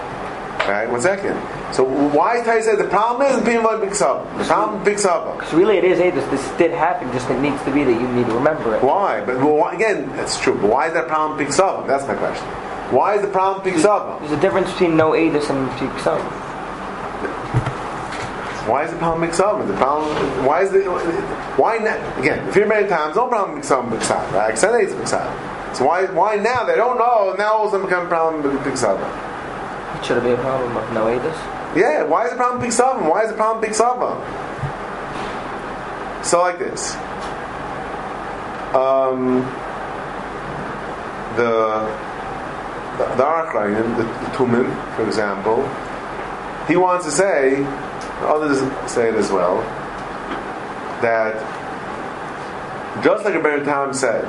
[0.69, 0.91] Right?
[0.91, 1.35] One second.
[1.73, 4.27] So why is Tai said the problem is being like Big Sav?
[4.39, 6.31] The problem is Big Because really it is Eidos.
[6.31, 7.11] This did happen.
[7.13, 8.83] Just it needs to be that you need to remember it.
[8.83, 9.25] Why?
[9.25, 10.59] But well, again, that's true.
[10.61, 11.87] But why is that problem Big Sav?
[11.87, 12.47] That's my question.
[12.93, 14.21] Why is the problem Big Sav?
[14.21, 16.48] There's a difference between no Eidos and Tiksam.
[18.69, 19.67] Why is the problem Big Sav?
[19.67, 20.45] The problem.
[20.45, 20.83] Why is the
[21.57, 22.19] why not?
[22.19, 24.33] Again, if you're many times, no problem Big Sav.
[24.35, 24.51] Right?
[24.51, 25.77] Extended is Big Sav.
[25.77, 27.35] So why why now they don't know?
[27.39, 29.01] Now all of a sudden become a problem Sav.
[29.99, 31.77] It should be a problem of no Eidos.
[31.77, 33.05] Yeah, why is the problem Big Sav?
[33.05, 33.99] Why is the problem Big Sav?
[36.27, 36.95] So like this.
[38.75, 39.41] Um,
[41.37, 42.09] the
[42.99, 45.63] the, the Arachraim, the, the Tumen, for example,
[46.67, 47.65] he wants to say,
[48.23, 48.59] others
[48.91, 49.59] say it as well,
[51.03, 51.35] that
[53.05, 54.25] just like a Baron Tam said,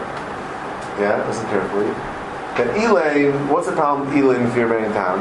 [0.99, 1.87] yeah, listen carefully,
[2.57, 5.19] that Elaine, what's the problem with Elaine if you're Baron Tam?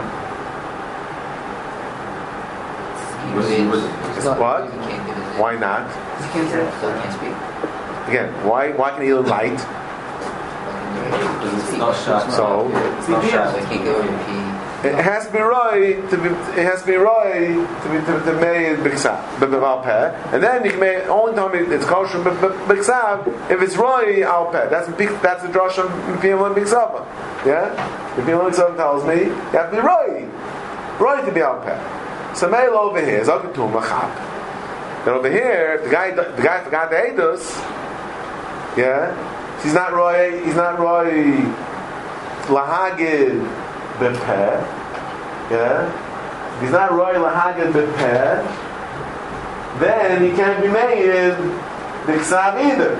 [3.36, 3.84] Was he- was-
[4.16, 4.38] It's What?
[4.40, 5.22] not, you can't give it.
[5.40, 5.86] Why not?
[6.20, 7.34] You can't say Still can't speak.
[8.08, 9.58] Again, why why can Elaine light?
[11.38, 12.30] Because it's not shot.
[12.32, 13.54] So It's not shot.
[13.54, 13.60] So
[14.84, 17.50] It has to be right to be it has to be right
[17.82, 21.52] to be to, to made biksav beval peh, and then you can make only time
[21.56, 24.68] it- it's kosher biksav if it's right al peh.
[24.68, 24.86] That's
[25.20, 25.90] that's the drush of
[26.22, 27.04] piyam biksav.
[27.44, 27.74] Yeah,
[28.14, 30.28] the piyam biksav tells me you have to be right,
[31.00, 32.34] right to be al peh.
[32.34, 34.10] So mail over here is akatum lachap.
[35.00, 37.42] And over here, the guy the guy forgot the edus.
[38.76, 39.10] Yeah,
[39.60, 40.40] he's not roy.
[40.44, 41.34] He's not roy.
[42.46, 43.42] Lahagid
[43.98, 44.62] bepeh.
[45.50, 48.66] Yeah, if he's not roy lahagid bepeh.
[49.80, 51.34] Then he can't be made
[52.06, 52.96] biksav either.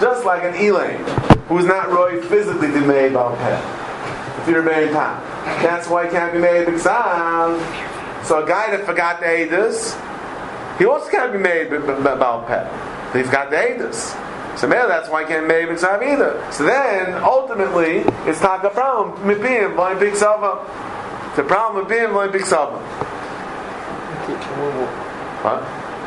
[0.00, 1.04] Just like an Elaine,
[1.46, 4.40] who's not roy physically to made balpeh.
[4.40, 5.22] If you're married time,
[5.62, 7.58] that's why he can't be made biksav.
[8.24, 9.96] So a guy that forgot the edus,
[10.78, 13.12] he also can't be made balpeh.
[13.12, 14.14] But he's got the edus.
[14.58, 16.44] So maybe that's why I can't made biksav either.
[16.52, 17.98] So then ultimately
[18.28, 19.16] it's not a problem.
[19.22, 20.58] Mipim blind big sava.
[21.30, 22.76] It's a problem with being blind big sava.
[25.42, 25.62] What?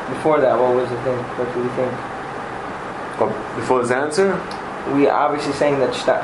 [0.10, 1.18] Before that, what was the thing?
[1.39, 1.93] What do we think?
[3.24, 4.36] Oh, before his answer,
[4.93, 6.24] We obviously saying that shtar,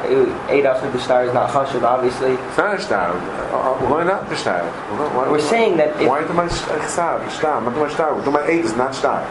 [0.49, 1.83] Eidos the star is not chashuv.
[1.83, 3.13] Obviously, it's not a star.
[3.13, 4.63] Uh, We're going not to star.
[4.97, 7.21] We're why- we're saying that Why you about sh- star?
[7.29, 7.57] Star.
[7.57, 8.17] I'm not star.
[8.19, 8.65] About eight.
[8.65, 9.21] It's not star.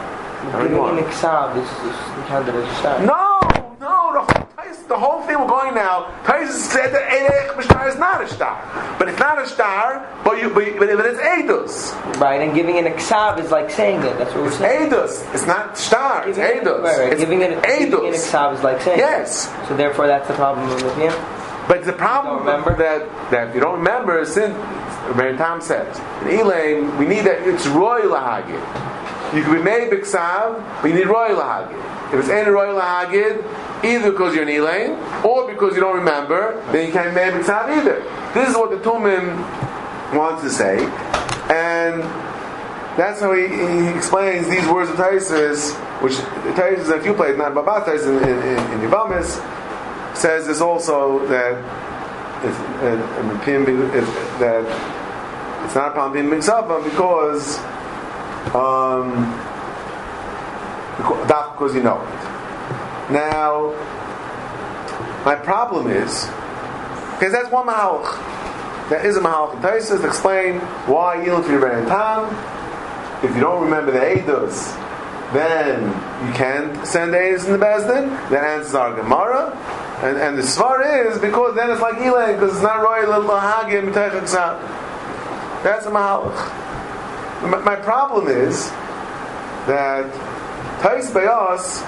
[0.53, 3.07] How giving an iksav is, is counted as.
[3.07, 3.39] No,
[3.81, 6.07] no, the whole, the whole thing we're going now.
[6.25, 8.57] Tais said that Eirech B'Shtar is not a star,
[8.99, 10.07] but it's not a star.
[10.25, 12.21] But you, but, but it's Eidos.
[12.21, 14.17] Right, and giving an iksav is like saying it.
[14.19, 14.91] That's what we're It's saying.
[14.91, 15.35] Eidos.
[15.35, 16.29] It's not star.
[16.29, 16.83] It's Giving it- Eidos.
[16.83, 17.13] Right, right.
[17.13, 18.15] It's Giving it, giving an Eidos.
[18.15, 19.03] iksav is like saying it.
[19.03, 19.53] Yes.
[19.69, 21.13] So therefore, that's the problem with him.
[21.69, 22.77] But the problem Don't remember?
[22.77, 24.55] that that if you don't remember, since
[25.11, 28.63] Rabbi Tam says in Elaine, we need that it's roy lahagid.
[29.37, 32.13] You can be made b'ksav, but you need royal lahagid.
[32.15, 33.45] If it's any royal lahagid,
[33.85, 34.93] either because you're an Elaine
[35.25, 38.01] or because you don't remember, then you can't be made b'ksav either.
[38.33, 39.37] This is what the Tumen
[40.15, 40.79] wants to say,
[41.53, 42.03] and
[42.97, 46.15] that's how he, he explains these words of Taisus, which
[46.57, 48.39] Taisus in a few places, not Babas, Taisus in, in,
[48.83, 49.37] in, Yivamis,
[50.17, 51.55] says this also that
[52.43, 54.65] uh, the PMB, it- that
[55.67, 57.59] it's not upon being mixed up because
[58.55, 59.33] um,
[61.57, 63.13] because, you know it.
[63.13, 63.73] Now,
[65.25, 66.27] my problem is
[67.15, 68.21] because that's one mahalach.
[68.91, 71.57] That is a mahalach Taisus to explain why you don't be
[71.89, 72.27] Tam.
[73.25, 74.75] If you don't remember the Eidos,
[75.33, 75.83] then
[76.27, 78.29] you can't send Eidos in the Bezdin.
[78.29, 79.57] The answers are Gemara.
[80.03, 83.95] And, and the Svar is because then it's like Elaine, because it's not Roy Lahagim.
[83.95, 84.35] That's
[85.87, 86.66] a Mahalach.
[87.43, 88.71] My, problem is
[89.67, 90.11] that
[90.81, 91.83] Tais Bayas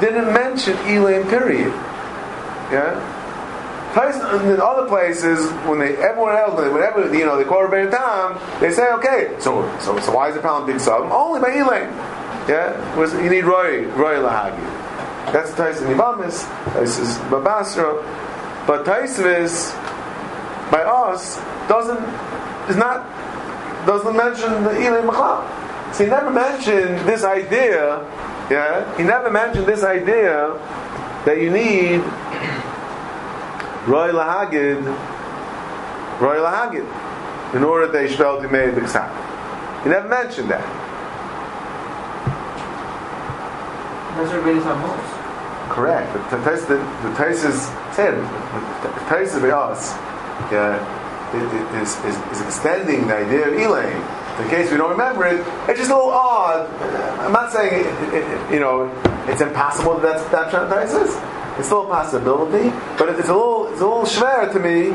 [0.00, 1.72] didn't mention Elaine, period.
[2.70, 2.94] Yeah?
[3.94, 8.38] Tais, in other places, when they everyone else, whenever you know they call Rebbeinu Tam,
[8.60, 11.02] they say, okay, so so so why is the problem big sub?
[11.12, 11.90] Only by Elaine.
[12.48, 14.62] Yeah, Was- you need Roy Roy Lahagi.
[15.32, 16.44] That's Tais in Ibamis.
[16.74, 18.02] Tais is Babasra,
[18.66, 19.72] but Taisvis
[20.70, 21.36] by us
[21.68, 22.02] doesn't
[22.68, 23.06] is not
[23.86, 25.44] doesn't mention the Elaine Machal.
[25.92, 27.98] So he never mentioned this idea.
[28.50, 30.52] Yeah, he never mentioned this idea
[31.24, 32.00] that you need
[33.88, 34.84] Roy Lahagid,
[36.20, 38.74] Roy Lahagid, in order that they should be made.
[38.74, 40.64] He never mentioned that.
[44.16, 45.70] That's what Rabbeinu Tam.
[45.70, 46.12] Correct.
[46.30, 48.14] The Tais, the, the Tais is said,
[48.82, 49.92] the Tais of us,
[50.52, 50.78] yeah,
[51.80, 54.02] is, is, is extending the idea of Elaine.
[54.42, 56.68] In case we don't remember it, it's just a little odd.
[57.20, 58.90] I'm not saying, it, it, you know,
[59.28, 61.16] it's impossible that that's, that's is.
[61.58, 64.90] It's still a possibility, but it's a little, it's a little schwer to me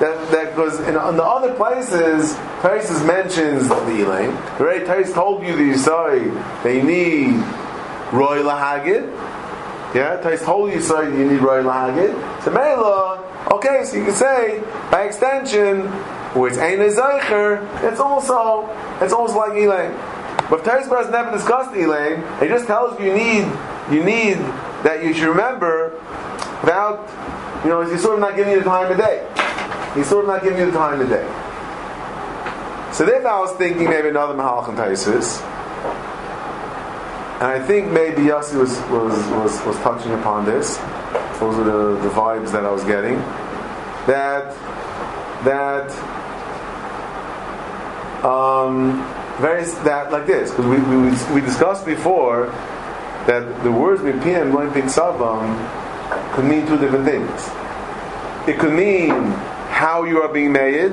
[0.00, 2.34] that that goes in, in the other places.
[2.62, 4.34] Taisus mentions the Elaine.
[4.58, 4.84] Right?
[5.14, 7.36] Told you the Yisai they need
[8.12, 9.06] Roy Lahagid.
[9.94, 12.14] Yeah, Tais told you so you need Roy Lahagid.
[12.44, 13.18] So Mela,
[13.52, 15.86] okay, so you can say by extension,
[16.34, 18.68] it's Ein Zeicher, it's also
[19.00, 19.92] it's almost like Elaine.
[20.48, 22.22] But Tais has never discussed Elaine.
[22.40, 23.44] He just tells you you need
[23.90, 24.36] you need
[24.82, 25.90] that you should remember
[26.62, 27.08] without
[27.64, 29.26] you know he's sort of not giving you the time of day.
[29.94, 31.26] He's sort of not giving you the time of day.
[32.92, 35.40] So then I was thinking maybe another Mahalach and Taisus.
[37.40, 40.76] And I think maybe Yossi was, was, was, was touching upon this.
[41.40, 43.16] Those are the, the vibes that I was getting.
[44.06, 44.54] That
[45.44, 45.90] that
[48.24, 49.02] um,
[49.40, 52.46] very that like this because we, we, we discussed before
[53.26, 55.56] that the words mipim going savam
[56.34, 57.48] could mean two different things.
[58.46, 59.10] It could mean
[59.70, 60.92] how you are being made,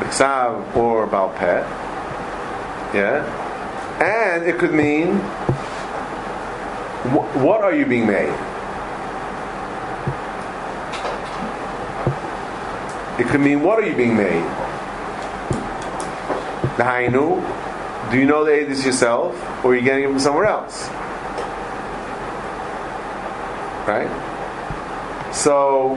[0.00, 1.62] b'ksav or balpeh,
[2.94, 3.22] yeah,
[4.00, 5.20] and it could mean
[7.10, 8.32] wh- what are you being made.
[13.18, 14.44] It could mean what are you being made.
[16.76, 17.42] The hainu,
[18.12, 19.34] do you know the Edis yourself,
[19.64, 20.88] or are you getting it from somewhere else?
[23.88, 24.08] Right?
[25.32, 25.96] So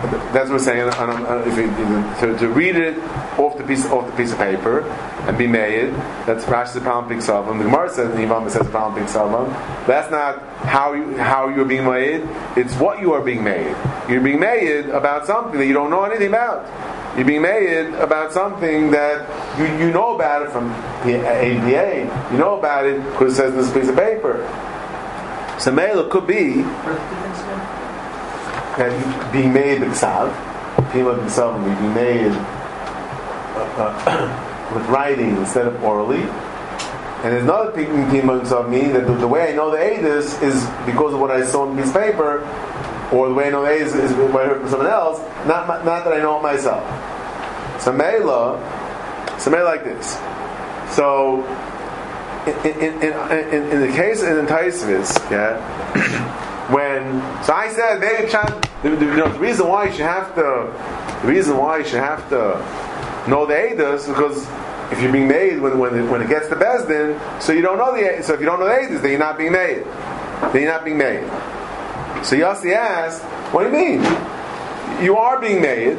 [0.00, 0.78] that's what we're saying.
[0.78, 2.96] you, to, to read it
[3.38, 4.82] off the piece off the piece of paper
[5.28, 5.92] and be made,
[6.24, 7.58] that's Rashi's Palam Pinksavam.
[7.58, 9.48] The Gemara says, the Imam says Palam Pink Salvam.
[9.86, 12.26] That's not how you how you're being made.
[12.56, 13.76] It's what you are being made.
[14.08, 16.66] You're being made about something that you don't know anything about.
[17.16, 20.68] You're being made about something that you, you know about it from
[21.04, 22.32] the ABA.
[22.32, 24.46] You know about it because it says in this piece of paper.
[25.58, 27.80] So Mela could be What's the difference again?
[27.80, 28.59] that being made b'ksav, pima
[31.14, 32.32] b'ksav will be made
[33.56, 36.22] uh, uh, with writing instead of orally.
[37.22, 40.64] And there's another pima b'ksav meaning that the, the way I know the Edis is
[40.86, 42.40] because of what I saw in this paper,
[43.12, 45.66] or the way I know the Edis is what I heard from someone else, not,
[45.84, 46.84] not that I know it myself.
[47.82, 48.58] So Mela,
[49.38, 50.16] so Mela like this.
[50.94, 51.44] So
[52.46, 55.56] in, in, in, in, the case in Taisvis, yeah,
[56.68, 60.00] when so I said maybe Pshat, the, the, you know, the reason why you should
[60.00, 62.38] have to the reason why you should have to
[63.28, 64.46] know the Eidos because
[64.92, 67.78] if you're being made when when it, when it gets to Bezdin, so you don't
[67.78, 69.84] know the so if you don't know the Eidos, then you're not being made.
[70.52, 71.24] Then you're not being made.
[72.24, 74.02] So Yossi asked, "What do you mean?
[75.02, 75.96] You are being made,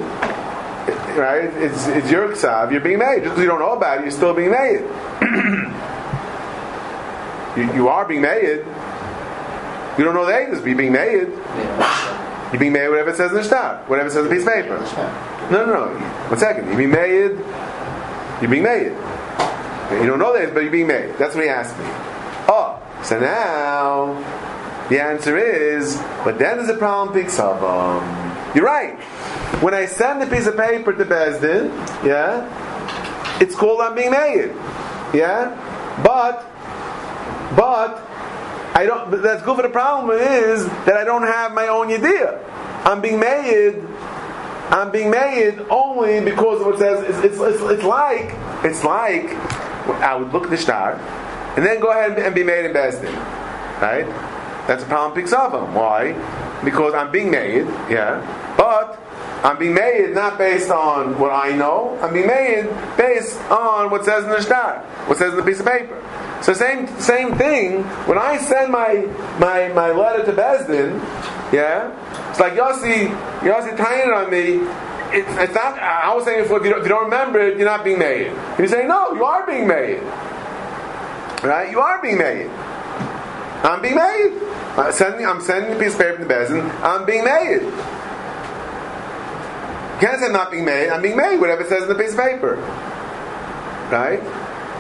[1.18, 1.46] right?
[1.56, 2.72] It's, it's your ksav.
[2.72, 3.24] You're being made.
[3.24, 4.82] Just because you don't know about it, you're still being made.
[7.58, 8.64] you, you are being made.
[9.98, 11.28] You don't know the Eidos, but you're being made.
[12.52, 14.46] You're being made whatever it says in the shtar, whatever it says in the piece
[14.46, 14.78] of paper.
[15.52, 16.00] No, no, no.
[16.30, 16.68] One second.
[16.68, 17.32] You're being made.
[18.42, 18.92] You're being made.
[20.00, 21.18] You don't know that, but you're being made.
[21.18, 21.86] That's what he asked me.
[22.48, 24.16] Oh, so now
[24.90, 27.14] the answer is, but then there's a problem.
[27.14, 27.62] Picks up.
[27.62, 28.04] Um,
[28.56, 29.00] you're right.
[29.62, 31.70] When I send the piece of paper to Bezdin,
[32.06, 34.52] yeah, it's called I'm being made.
[35.14, 35.52] Yeah,
[36.04, 36.46] but
[37.56, 38.11] but
[38.82, 39.22] I don't.
[39.22, 42.40] That's good for the problem is that I don't have my own idea.
[42.84, 43.76] I'm being made.
[44.72, 47.04] I'm being made only because of what it says.
[47.04, 49.30] It's, it's, it's, it's like it's like
[50.02, 50.94] I would look at the star
[51.56, 53.14] and then go ahead and be made in Bezdin,
[53.82, 54.08] right?
[54.66, 55.76] That's a problem picks up on.
[55.76, 56.14] Why?
[56.64, 59.01] Because I'm being made, yeah, but
[59.44, 61.98] I'm being made not based on what I know.
[62.02, 65.60] I'm being made based on what says in the star, what says in the piece
[65.60, 65.98] of paper.
[66.44, 67.84] So same same thing.
[68.06, 69.08] When I send my
[69.40, 71.00] my, my letter to Besdin,
[71.52, 71.90] yeah,
[72.30, 73.08] it's like Yossi
[73.40, 74.62] Yossi tying it on me.
[75.12, 75.78] It, it's not.
[75.78, 78.00] I was saying before, if you, don't, if you don't remember it, you're not being
[78.00, 78.32] made.
[78.58, 80.02] He's saying no, you are being made.
[81.44, 81.70] Right?
[81.72, 82.48] You are being made.
[83.64, 84.40] I'm being made.
[84.78, 86.70] Uh, I'm sending, I'm sending a piece of paper to Bezdin.
[86.82, 87.62] I'm being made.
[90.02, 90.90] Say I'm not being made.
[90.90, 91.38] I'm being made.
[91.38, 92.56] Whatever it says in the piece of paper.
[93.92, 94.20] Right?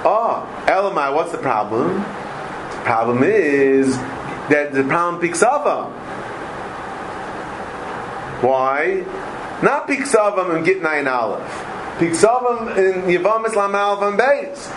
[0.04, 2.00] Oh, Elamai, what's the problem?
[2.00, 3.96] The problem is
[4.50, 5.92] that the problem picks up on.
[8.42, 9.06] Why?
[9.62, 11.48] Not Piksavam and Git Nine Aleph.
[12.00, 14.70] Piksavam in Yavam Islam Aleph and Beis.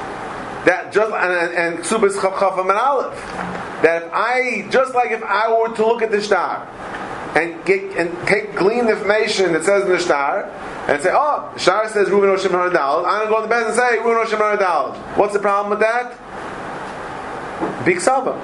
[0.67, 3.19] That just and and Ksubas Chafam and Aleph.
[3.83, 6.69] That if I just like if I were to look at the star
[7.35, 10.45] and get and take glean the information that says in the star
[10.89, 13.05] and say, oh, the star says Reuben Oshim Haradal.
[13.07, 14.97] I'm to go to the bed and say Reuben Oshim Haradal.
[15.17, 16.17] What's the problem with that?
[17.85, 18.39] Piksavam.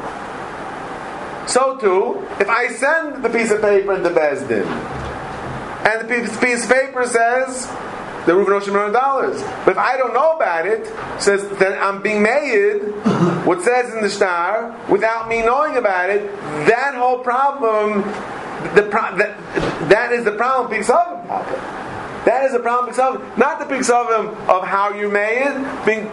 [1.49, 4.67] So too, if I send the piece of paper to Bezdin,
[5.87, 7.67] and the piece, of paper says
[8.27, 9.43] the Reuven Oshim dollars.
[9.65, 10.87] But if I don't know about it,
[11.21, 12.81] says then I'm being made
[13.45, 16.31] what says in the star without me knowing about it.
[16.69, 18.03] That whole problem,
[18.75, 19.37] the pro, that,
[19.89, 20.83] that is the problem.
[20.91, 21.27] Up
[22.25, 22.95] That is the problem.
[22.99, 24.07] Up not the picks of
[24.49, 25.53] of how you made,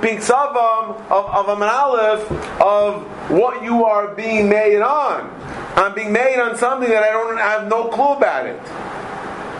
[0.01, 2.31] picks of him um, of of a aleph
[2.61, 5.29] of what you are being made on.
[5.75, 8.59] I'm being made on something that I don't I have no clue about it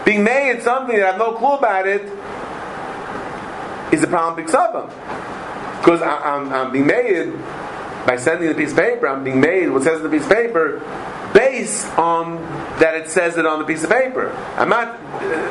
[0.07, 2.03] being made something that I have no clue about it
[3.91, 4.87] is a problem b'ksavim.
[5.79, 7.33] Because I'm, I'm being made
[8.05, 9.09] by sending the piece of paper.
[9.09, 10.79] I'm being made what says in the piece of paper
[11.33, 12.37] based on
[12.79, 14.31] that it says it on the piece of paper.
[14.57, 14.99] I'm not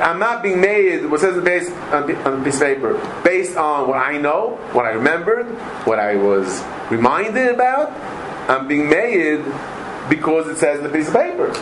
[0.02, 3.56] I'm not being made what says in the piece on the piece of paper based
[3.56, 5.46] on what I know, what I remembered,
[5.86, 7.90] what I was reminded about.
[8.48, 9.44] I'm being made
[10.08, 11.52] because it says in the piece of paper.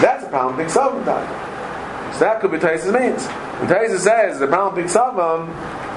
[0.00, 2.12] That's a problem b'ksavim time.
[2.12, 3.26] So that could be Taisus means.
[3.26, 5.48] When Taisus says the problem big savam,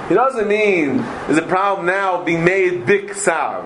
[0.10, 3.64] he doesn't mean there's a problem now being made big sav.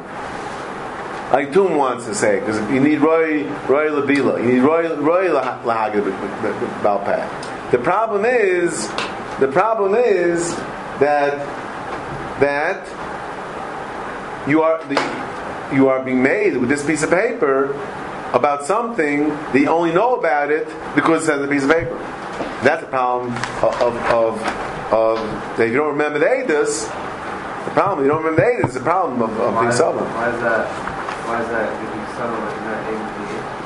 [1.34, 5.30] Like Tum wants to say, because you need Roy Roy Labila, you need Roy Roy
[5.30, 6.04] Lahagid
[6.84, 7.72] Balpeh.
[7.72, 8.88] The problem is,
[9.40, 10.56] the problem is
[11.00, 11.40] that
[12.40, 12.88] that
[14.48, 17.74] you are the, you are being made with this piece of paper
[18.34, 21.98] about something that you only know about it because it says a piece of paper.
[22.62, 25.18] That's the problem of, of, of, of
[25.58, 26.86] that if you don't remember the Eidos,
[27.66, 30.06] the problem, you don't remember the is the problem of, of why, being Sodom.
[30.14, 31.03] Why is that?
[31.26, 33.64] Why is that being Sodom and not ABA?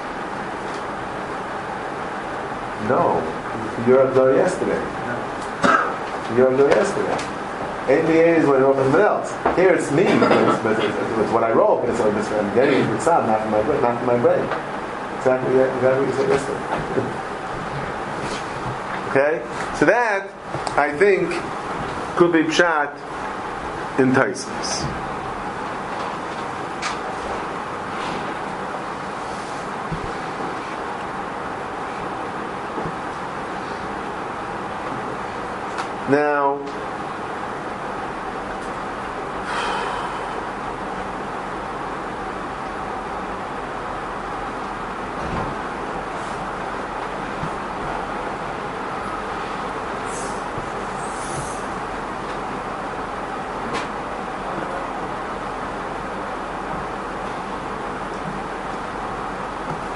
[2.88, 3.18] No,
[3.88, 4.82] you were there yesterday.
[6.38, 7.18] You were there yesterday.
[7.88, 9.32] ABA is what something else.
[9.56, 12.82] Here it's me, but it's, but it's, it's what I wrote, but it's, I'm getting
[12.82, 14.44] it, it's not, not from my brain, not from my brain.
[15.18, 17.24] Exactly, exactly what you said yesterday.
[19.08, 19.42] Okay?
[19.80, 20.30] So that,
[20.78, 21.30] I think,
[22.18, 22.94] could be pshat
[24.00, 25.07] in Taisus.
[36.10, 36.58] Now,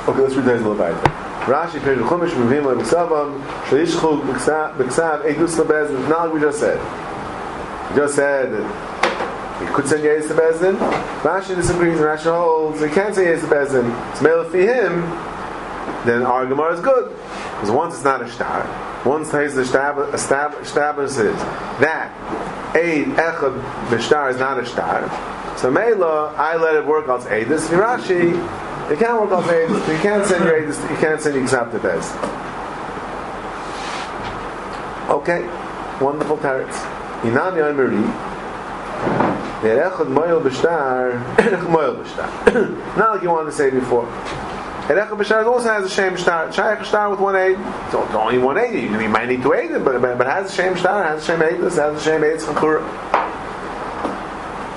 [0.07, 1.11] Okay, let's read Daiz Leviathan.
[1.45, 6.07] Rashi Perish Chumash Mevim Le B'Ksavam Shalishchu B'Ksav Eidus LeBezdin.
[6.07, 6.79] Not like we just said.
[7.89, 8.49] We just said
[9.59, 10.77] he could send Yeis to Bezdin.
[11.21, 11.97] Rashi disagrees.
[11.99, 14.11] Rashi holds he can't say Yeis to Bezdin.
[14.11, 15.01] It's male for him.
[16.05, 18.65] Then our Gemara is good because once it's not a star,
[19.05, 21.35] once Tais establishes
[21.79, 22.11] that
[22.75, 25.09] Eid Echad B'Shtar is not a star.
[25.57, 27.67] So Mela, I let it work on Eidus.
[27.69, 28.33] Rashi,
[28.91, 29.87] you can't work on Eidus.
[29.87, 30.59] You can't send your.
[30.59, 31.77] You can't send Exap to.
[35.11, 35.41] Okay,
[36.03, 36.75] wonderful teretz.
[37.21, 38.31] Inam Yomeri.
[42.97, 44.05] Not like you wanted to say before.
[44.87, 46.51] Erechad B'Shtar also has a shame star.
[46.51, 47.57] Shaykh star with one aid.
[47.85, 48.89] It's only one aid.
[48.91, 51.39] You might need two aid, but but, but has a shame star, has a shame
[51.39, 52.43] aidus, has a shame aids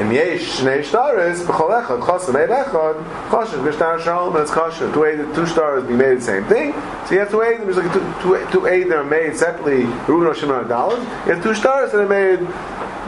[0.01, 2.93] אם יש שני שטרס, בכל אחד, חוסם אין אחד,
[3.31, 6.73] חושב, כשטר שלום, אז חושב, Two, eight, two stars be made the same thing.
[7.07, 9.85] So you have two eight, there's like two, two, two eight that are made separately,
[10.07, 10.99] Runo Shimon Dalit.
[11.27, 12.41] You have two stars that are made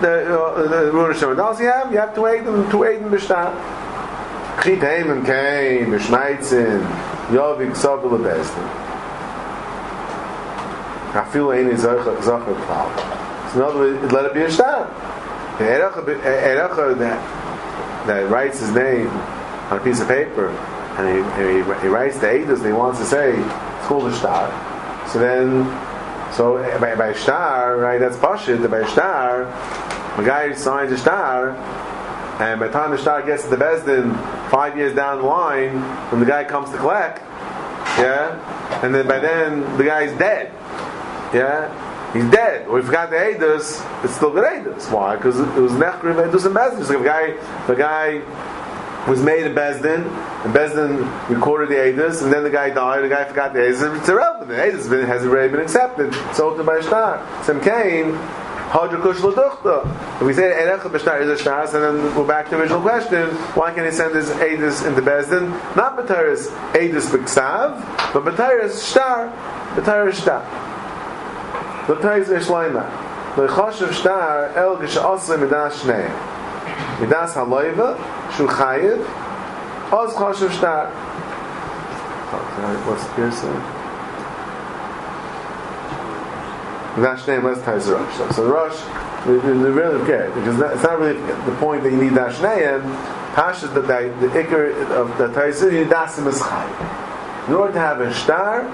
[0.00, 1.58] the, uh, the Runo Shimon Dalit.
[1.58, 3.50] You have, you have two eight and two eight and Bishtar.
[4.58, 6.80] Kri Teimen Keim, Mishmaitzin,
[7.34, 8.66] Yovik Sobel Abestin.
[11.20, 13.52] Afilu Eini Zocher Klal.
[13.52, 14.86] So in other let it be a shtar.
[16.98, 17.20] That,
[18.06, 20.50] that writes his name on a piece of paper
[20.98, 24.14] and he, he, he writes the Eidos and he wants to say it's called a
[24.14, 24.48] star.
[25.08, 25.64] So then,
[26.32, 29.44] so by, by star, right, that's Pashit, by star,
[30.16, 31.50] the guy signs a star
[32.38, 34.14] and by the time the star gets to the Bezdin
[34.50, 35.80] five years down the line,
[36.10, 37.20] when the guy comes to collect,
[37.98, 40.52] yeah, and then by then the guy's dead,
[41.34, 41.72] yeah,
[42.16, 44.90] he's dead, or he forgot the Eidos, it's still good Eidos.
[44.92, 45.16] Why?
[45.16, 46.84] Because it was Nechrim Eidos and Bezdin.
[46.84, 48.22] So if a guy, the guy
[49.08, 50.04] was made in Bezdin,
[50.44, 53.98] and Bezdin recorded the Eidos, and then the guy died, the guy forgot the Eidos,
[53.98, 54.48] it's irrelevant.
[54.48, 57.44] The Eidos has already been accepted, sold to by Shtar.
[57.44, 58.12] Sem Kain,
[58.70, 59.86] Hadra Kush Laduchta.
[60.16, 62.80] If we say Erecha B'Shtar is a Shtar, and then we're back to the original
[62.80, 65.50] question, why can't he send his Eidos into Bezdin?
[65.76, 69.30] Not B'Tairis Eidos B'Ksav, but B'Tairis Shtar,
[69.76, 70.65] B'Tairis Shtar.
[71.86, 72.82] Da tays es leima.
[73.36, 76.10] Da khosh shta el ge shos mit da shne.
[77.00, 77.96] Mit das ha leiva
[78.32, 78.98] shu khayr.
[79.92, 80.90] Az khosh shta.
[82.88, 83.52] Was pirse.
[86.96, 88.34] Da shne mas tays rosh.
[88.34, 88.80] So rosh
[89.28, 92.30] is in the real gate because that's not really the point that you need da
[92.30, 92.84] shne and
[93.36, 97.48] hash is the day the ticker of the tays in da shne mas khayr.
[97.48, 98.66] In order to have a star,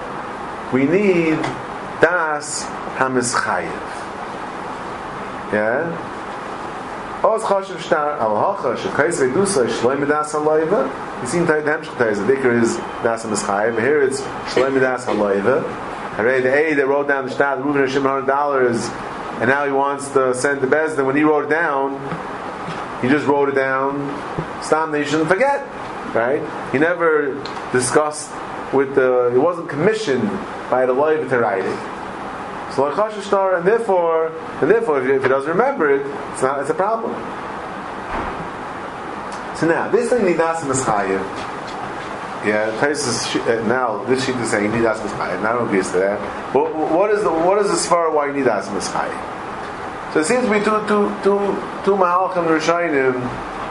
[0.72, 1.36] we need
[2.00, 2.64] das
[2.96, 3.82] Hamischayev.
[5.52, 6.08] Yeah?
[7.24, 10.88] Oz chashav shtar al hacha shekais vedusa shloim das halayva.
[11.20, 13.78] You see in the Hemshech Taiz, the Dikr is das Hamischayev.
[13.80, 15.62] Here it's shloim das halayva.
[16.18, 18.88] Read the A that wrote down the shtar, Reuben Hashem hundred dollars,
[19.40, 21.06] and now he wants to send the Bezdin.
[21.06, 21.98] When he wrote it down,
[23.00, 24.10] he just wrote it down.
[24.62, 25.66] Stam, you shouldn't forget,
[26.14, 26.42] right?
[26.70, 27.34] He never
[27.72, 28.30] discussed
[28.72, 29.30] with the.
[29.32, 30.28] He wasn't commissioned
[30.70, 32.01] by the Loiv to write it.
[32.74, 34.28] So like Chashish Star, and therefore,
[34.62, 37.12] and therefore, if he doesn't remember it, it's not, it's a problem.
[39.56, 41.20] So now, this thing Nidas Mischayev,
[42.46, 46.52] yeah, Taisus, uh, now this sheet is saying Nidas Mischayev, not agrees to that.
[46.54, 50.14] But what is the what is the svara why Nidas Mischayev?
[50.14, 51.38] So it seems to be two two two
[51.84, 53.20] two Mahalchim Rishayim.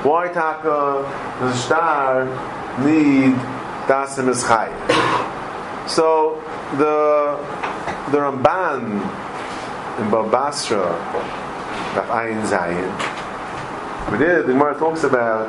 [0.06, 1.04] Why Taka
[1.40, 2.26] the star
[2.86, 3.36] need
[3.88, 5.90] Das Mischayev?
[5.90, 6.42] So
[6.78, 7.36] the
[8.12, 8.84] the Ramban
[10.00, 10.98] in Babasra,
[11.94, 12.92] Daf Ayin Zayin,
[14.10, 15.48] but there the Gemara talks about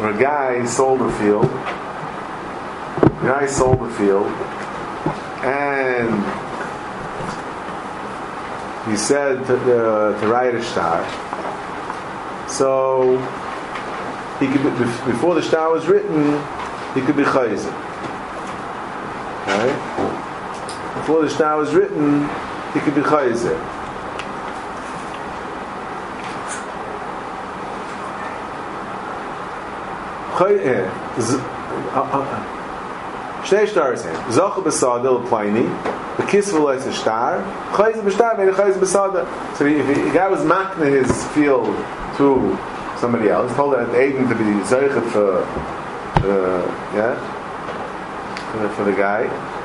[0.00, 4.26] when a guy sold a field, a guy sold a field,
[5.44, 6.08] and
[8.90, 11.04] he said to, uh, to write a star.
[12.48, 13.18] So
[14.40, 16.42] he could be, before the star was written,
[16.94, 17.72] he could be chayzer.
[19.46, 20.17] Right?
[21.08, 22.28] Before the Shtar was written,
[22.74, 23.58] he could be Chayzer.
[33.42, 34.12] Shnei stars here.
[34.28, 35.66] Zocha b'sada l'playni.
[36.18, 37.40] The kiss will a star.
[37.72, 39.24] Chayz b'star, maybe chayz b'sada.
[39.56, 41.74] So if the guy was makna his field
[42.18, 42.58] to
[43.00, 45.38] somebody else, told that Aiden to be zeichet for,
[46.28, 47.16] uh, yeah,
[48.76, 49.57] for the guy.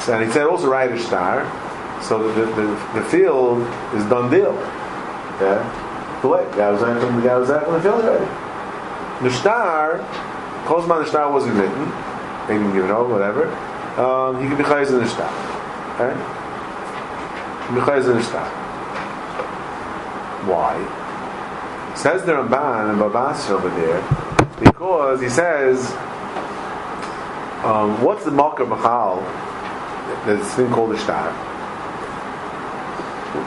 [0.00, 1.44] So, and he said also write a star,
[2.02, 3.60] so the, the, the, field
[3.94, 4.54] is done deal.
[5.40, 8.24] Yeah, the way the guy was out the guy was out on the field already.
[9.22, 9.98] The star,
[10.64, 11.84] Kozman the star wasn't written,
[12.48, 13.52] they didn't give it over, whatever.
[14.00, 15.28] um, he can be chayz in the shtar.
[15.94, 16.16] Okay?
[17.74, 18.48] Be chayz in the star.
[20.48, 20.96] Why?
[21.94, 24.00] Says the Ramban and Babas over there,
[24.58, 25.84] because he says,
[27.62, 28.64] um, what's the Makar
[30.26, 31.32] Machal, this thing called the shtar?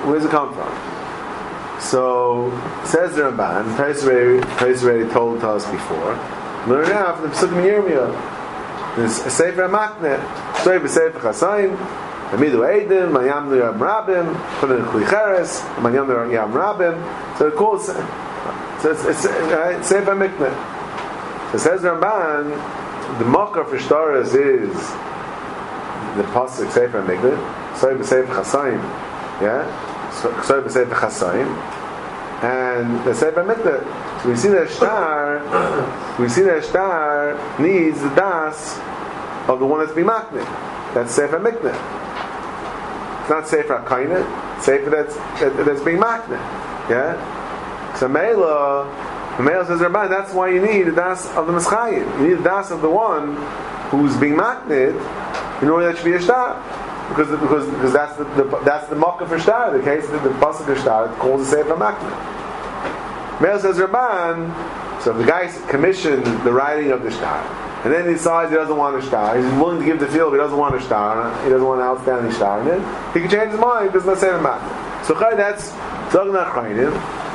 [0.06, 1.82] Where does it come from?
[1.82, 2.52] So,
[2.86, 6.16] says the Ramban, Tais already told us before,
[6.68, 8.96] learn now from the Pesukim Yirmiyah.
[8.96, 10.20] There's a Sefer HaMakne,
[10.62, 11.76] Story B'Sefer Chasayim,
[12.30, 17.38] Amidu Eidim, Mayamnu Yam Rabim, Kunin Chli Cheres, Mayamnu Yam Rabim.
[17.38, 21.52] So it calls, so it's, it's uh, Sefer Mikne.
[21.52, 25.13] So says Ramban, the Makar for Shtaras is
[26.16, 28.82] the Pasuk Sefer Mikne, Story B'Sefer Chasayim,
[29.42, 29.64] yeah?
[30.44, 31.48] Story B'Sefer Chasayim,
[32.44, 33.44] and the Sefer.
[34.22, 35.40] So we see that star,
[36.20, 38.78] we see that star needs the Das
[39.50, 40.44] of the one that's being makne.
[40.94, 41.74] That's Sefer Mikne.
[43.22, 46.38] It's not Sefer HaKaina, Sefer that's, that, that's being makne.
[46.90, 47.96] Yeah?
[47.98, 48.86] So Mela,
[49.40, 52.22] Mela says, Rabbi, that's why you need the Das of the Mischayim.
[52.22, 53.36] You need the Das of the one
[53.90, 55.00] who's being makned
[55.64, 56.60] in order that should be a Shtar.
[57.10, 60.30] Because, because, because that's the, the that's the mocker for Shtar, the case that the
[60.30, 63.42] Pasuk of Shtar calls the Sefer Makneh.
[63.42, 64.52] Mel says Ramban,
[65.02, 67.44] so the guy commissioned the writing of the Shtar,
[67.84, 70.32] and then he decides he doesn't want a Shtar, he's willing to give the field,
[70.32, 73.20] but he doesn't want a Shtar, he doesn't want an outstanding Shtar, and then he
[73.20, 75.06] can change his mind, because not Sefer Makneh.
[75.06, 75.72] So that's
[76.14, 76.94] Zogna Chayim.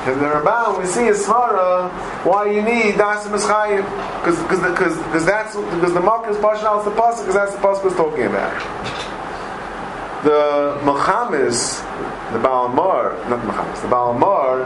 [0.09, 1.91] And the Ramban, we see a svara
[2.25, 3.85] why you need das mischayim
[4.21, 7.61] because because because that's because the mark is partial out the pasuk because that's the
[7.61, 8.57] pasuk was talking about.
[10.25, 11.81] The Muhammad's,
[12.33, 14.65] the Balamar, not the Muhammad's, the Balamar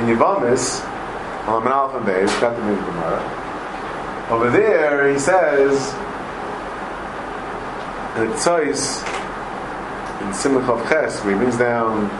[0.00, 0.84] in Yavamis
[1.46, 4.26] on an Alpha base, got the Gemara.
[4.30, 5.94] Over there, he says
[8.16, 9.06] in Tzois
[10.20, 12.10] in Simach of Ches, where he brings down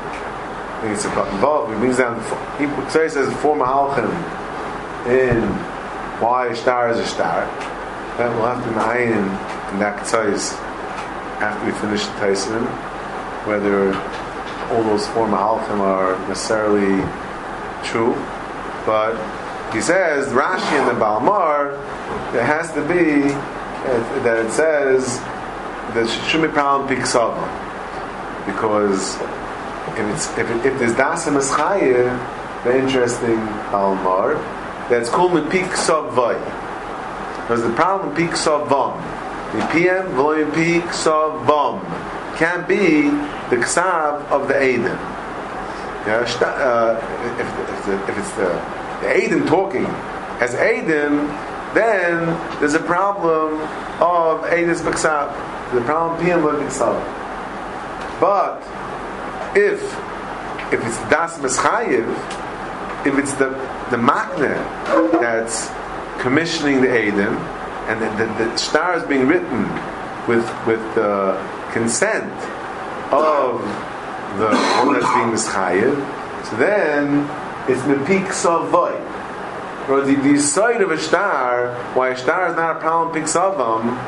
[0.82, 1.72] it's involved.
[1.72, 2.20] He brings down.
[2.58, 4.10] He says four mahalchim
[5.06, 5.42] in
[6.20, 7.46] why a star is a star.
[8.18, 10.52] That will have to nine in that tzais
[11.40, 12.64] after we finish the Tyson,
[13.46, 13.94] whether
[14.72, 17.00] all those four mahalchim are necessarily
[17.84, 18.14] true.
[18.84, 19.16] But
[19.72, 21.72] he says Rashi and the Balmar,
[22.34, 23.28] it has to be
[24.22, 25.18] that it says
[25.94, 26.08] that
[26.42, 27.40] be problem piksava
[28.46, 29.16] because
[29.98, 33.38] if it's if, it, if there's dasim eschayev, very interesting
[33.72, 34.34] almar.
[34.88, 36.38] That's called the peak vay.
[37.42, 39.00] Because the problem peak vom.
[39.52, 41.80] The PM volume peak vom
[42.36, 43.10] can't be
[43.50, 44.98] the ksav of the Aiden.
[46.06, 46.96] Yeah, uh,
[47.38, 49.84] if, if, the, if it's the, the talking
[50.40, 51.28] as Aiden,
[51.74, 52.26] then
[52.58, 53.60] there's a problem
[54.00, 55.32] of Aidis B'ksav.
[55.72, 56.98] The problem PM B'ksav.
[58.20, 58.62] But
[59.56, 59.82] if
[60.72, 62.08] if it's das meschayev,
[63.06, 63.50] if it's the
[63.90, 64.54] the makne
[65.20, 65.68] that's
[66.22, 67.34] commissioning the Adim,
[67.88, 69.62] and the, the, the star is being written
[70.28, 71.34] with with the
[71.72, 72.32] consent
[73.12, 73.60] of
[74.38, 77.28] the one that's being mischayev, so then
[77.68, 78.94] it's mepik savoy.
[79.88, 83.98] Or the, the side of a star, why a star is not a problem piksavam,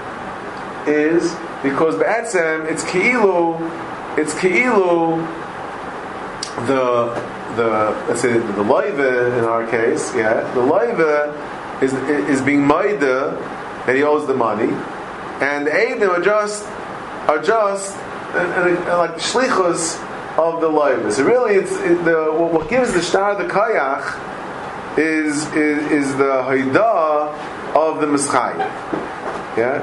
[0.87, 3.59] is because be'etzem it's keilu
[4.19, 5.19] it's keilu
[6.67, 7.69] the the
[8.09, 11.93] let's say the, loiva in our case, yeah, the loiva is
[12.29, 13.37] is being maida
[13.87, 14.73] and he owes the money,
[15.41, 16.65] and the eidim are just
[17.29, 17.97] are just
[18.35, 19.99] and, and, and like shlichus
[20.39, 21.13] of the loiva.
[21.13, 26.43] So really, it's it, the what gives the star the kayach is is, is the
[26.45, 27.33] haida
[27.75, 28.59] of the mischayim,
[29.57, 29.81] yeah.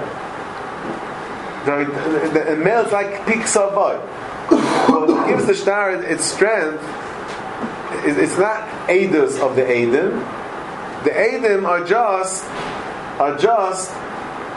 [1.66, 3.99] The, the, the, male is like peak savod.
[4.89, 6.84] What gives the star its strength
[8.05, 10.24] it's not Eidos of the Eidim.
[11.03, 12.43] The Eidim are just
[13.20, 13.91] are just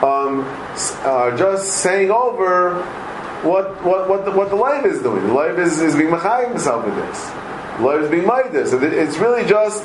[0.03, 0.41] um,
[1.03, 2.81] are just saying over
[3.43, 5.27] what what what the, what the life is doing.
[5.27, 7.29] The life is, is being machayim himself with this.
[7.77, 9.83] The life is being made So it's really just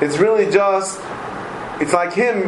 [0.00, 1.00] it's really just
[1.80, 2.42] it's like him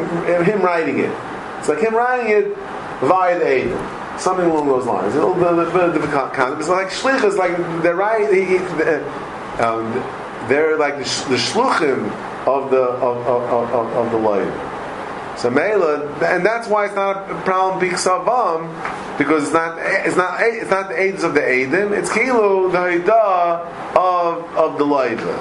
[0.44, 1.12] him writing it.
[1.58, 2.56] It's like him writing it
[3.00, 5.14] via the Eidim something along those lines.
[5.14, 6.60] A little bit, bit, bit difficult concept.
[6.60, 8.32] It's like shlichus, like they're right.
[8.32, 8.56] He,
[9.62, 9.92] um,
[10.48, 12.10] they're like the, the shluchim
[12.46, 15.38] of the of, of, of, of the life.
[15.38, 20.40] So Mela, and that's why it's not a problem biksavam, because it's not it's not
[20.40, 21.96] it's not the aids of the aidim.
[21.96, 23.12] It's kilo the haida
[23.98, 25.38] of of the leiva,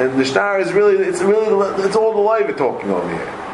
[0.00, 3.45] and the star is really it's really it's all the leiva talking over here.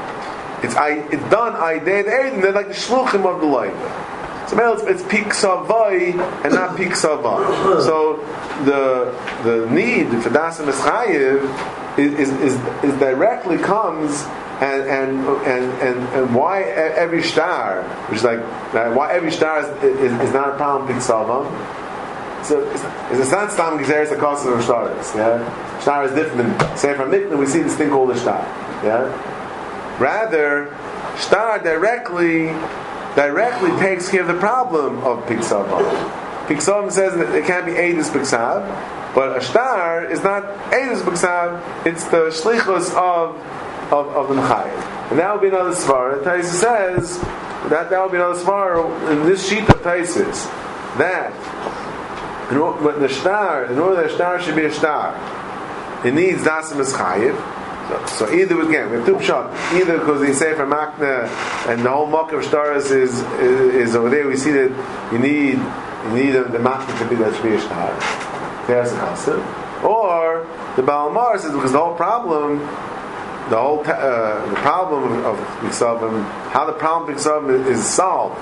[0.62, 0.74] It's
[1.12, 2.42] it's done I did aidim.
[2.42, 4.48] They're like the shluchim of the leiva.
[4.48, 6.12] So it's, it's peak savai
[6.44, 7.82] and not peak savai.
[7.82, 8.16] So
[8.64, 9.12] the
[9.44, 12.54] the need for dasim is, is, is,
[12.84, 14.24] is directly comes
[14.60, 18.40] and and and and, and why every star, which is like
[18.96, 21.00] why every star is, is, is not a problem peak.
[21.02, 22.84] So it's,
[23.20, 25.14] it's not stam gezeres the cost of stars.
[25.14, 26.60] Yeah, star is different.
[26.78, 28.40] Say from Mikna, we see this thing called a star.
[28.82, 29.06] Yeah,
[30.02, 30.66] rather
[31.16, 32.46] star directly
[33.14, 35.68] directly takes care of the problem of Piksav.
[36.46, 40.42] Piksav says that it can't be Edis Piksav, but a is not
[40.72, 43.36] Edis Piksav, it's the Shlichus of,
[43.92, 45.10] of, of the Mechayim.
[45.10, 46.22] And that would be another Svar.
[46.22, 47.18] Taisa says
[47.68, 50.48] that that would be another Svar in this sheet of Taisis
[50.96, 51.32] that
[52.50, 54.72] in when the star, in order that a should be a
[56.04, 57.61] it needs Dasim Eschayiv.
[58.08, 59.52] So, either again, we have two shot.
[59.74, 61.28] Either because say for Makna
[61.68, 64.26] and the whole mock of stars is, is is over there.
[64.26, 64.70] We see that
[65.12, 65.58] you need
[66.04, 68.66] you need the, the Makna to be that Shmir star.
[68.66, 69.84] There's a concept.
[69.84, 72.58] Or the Balamar says because the whole problem,
[73.50, 78.36] the whole uh, the problem of Miksavim, how the problem of is solved,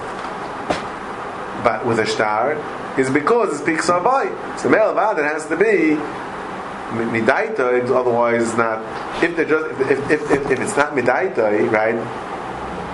[1.65, 2.55] but with a star
[2.99, 4.59] is because it's Piksavai.
[4.59, 5.97] So Mel Vadan has to be
[6.91, 8.83] midaita, otherwise it's not.
[9.23, 11.97] If they just if, if, if, if it's not midaita, right?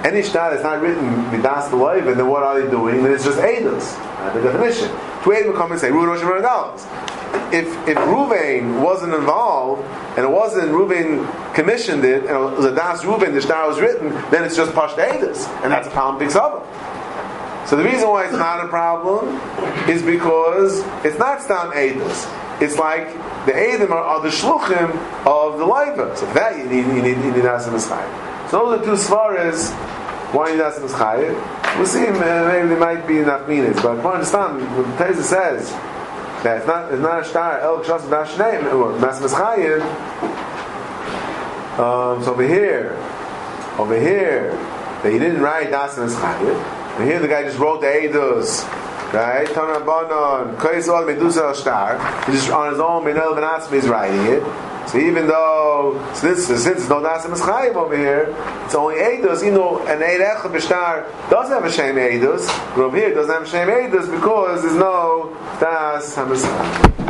[0.04, 3.02] Any shtar that's not written midas life, and then what are they doing?
[3.02, 3.38] Then it's just.
[3.38, 4.88] Uh, the definition.
[5.24, 6.80] Two will come and say Ruven Rosh.
[7.52, 9.82] If if Ruvain wasn't involved
[10.16, 13.80] and it wasn't Ruvain commissioned it and it was a das Ruvain the shtar was
[13.80, 16.64] written, then it's just pasht eidos, and that's a problem picks up.
[17.66, 19.26] So the reason why it's not a problem
[19.90, 22.45] is because it's not stam eidos.
[22.58, 23.08] It's like
[23.44, 24.90] the Eidim are, are the shluchim
[25.26, 26.16] of the Leiva.
[26.16, 28.50] So that you need you need you need Nasim Eschayim.
[28.50, 29.72] So those are two svaras.
[30.32, 31.76] Why you need Nasim Eschayim?
[31.76, 32.00] We'll see.
[32.00, 35.70] Maybe they might be enough meanings, but I understand when Teza says
[36.42, 39.82] that it's not it's not a star El Kshas Dashneim or Nasim Eschayim.
[41.78, 42.96] Um, so over here,
[43.78, 44.52] over here,
[45.02, 46.56] that he didn't write Nasim Eschayim.
[46.98, 48.64] And here the guy just wrote the Eidos.
[49.16, 49.48] Right?
[49.48, 51.96] Tana Banon, Kais Ol Medusa Star.
[52.26, 54.42] He just on his own, Benel Benatzmi is writing it.
[54.90, 58.34] So even though, so this, since there's no Nasim Eschayim over here,
[58.66, 62.84] it's only Eidos, you know, an Eid Echad B'Shtar does have a Shem Eidos, but
[62.84, 67.06] over here it doesn't have a Shem Eidos because there's no Das HaMeschayim.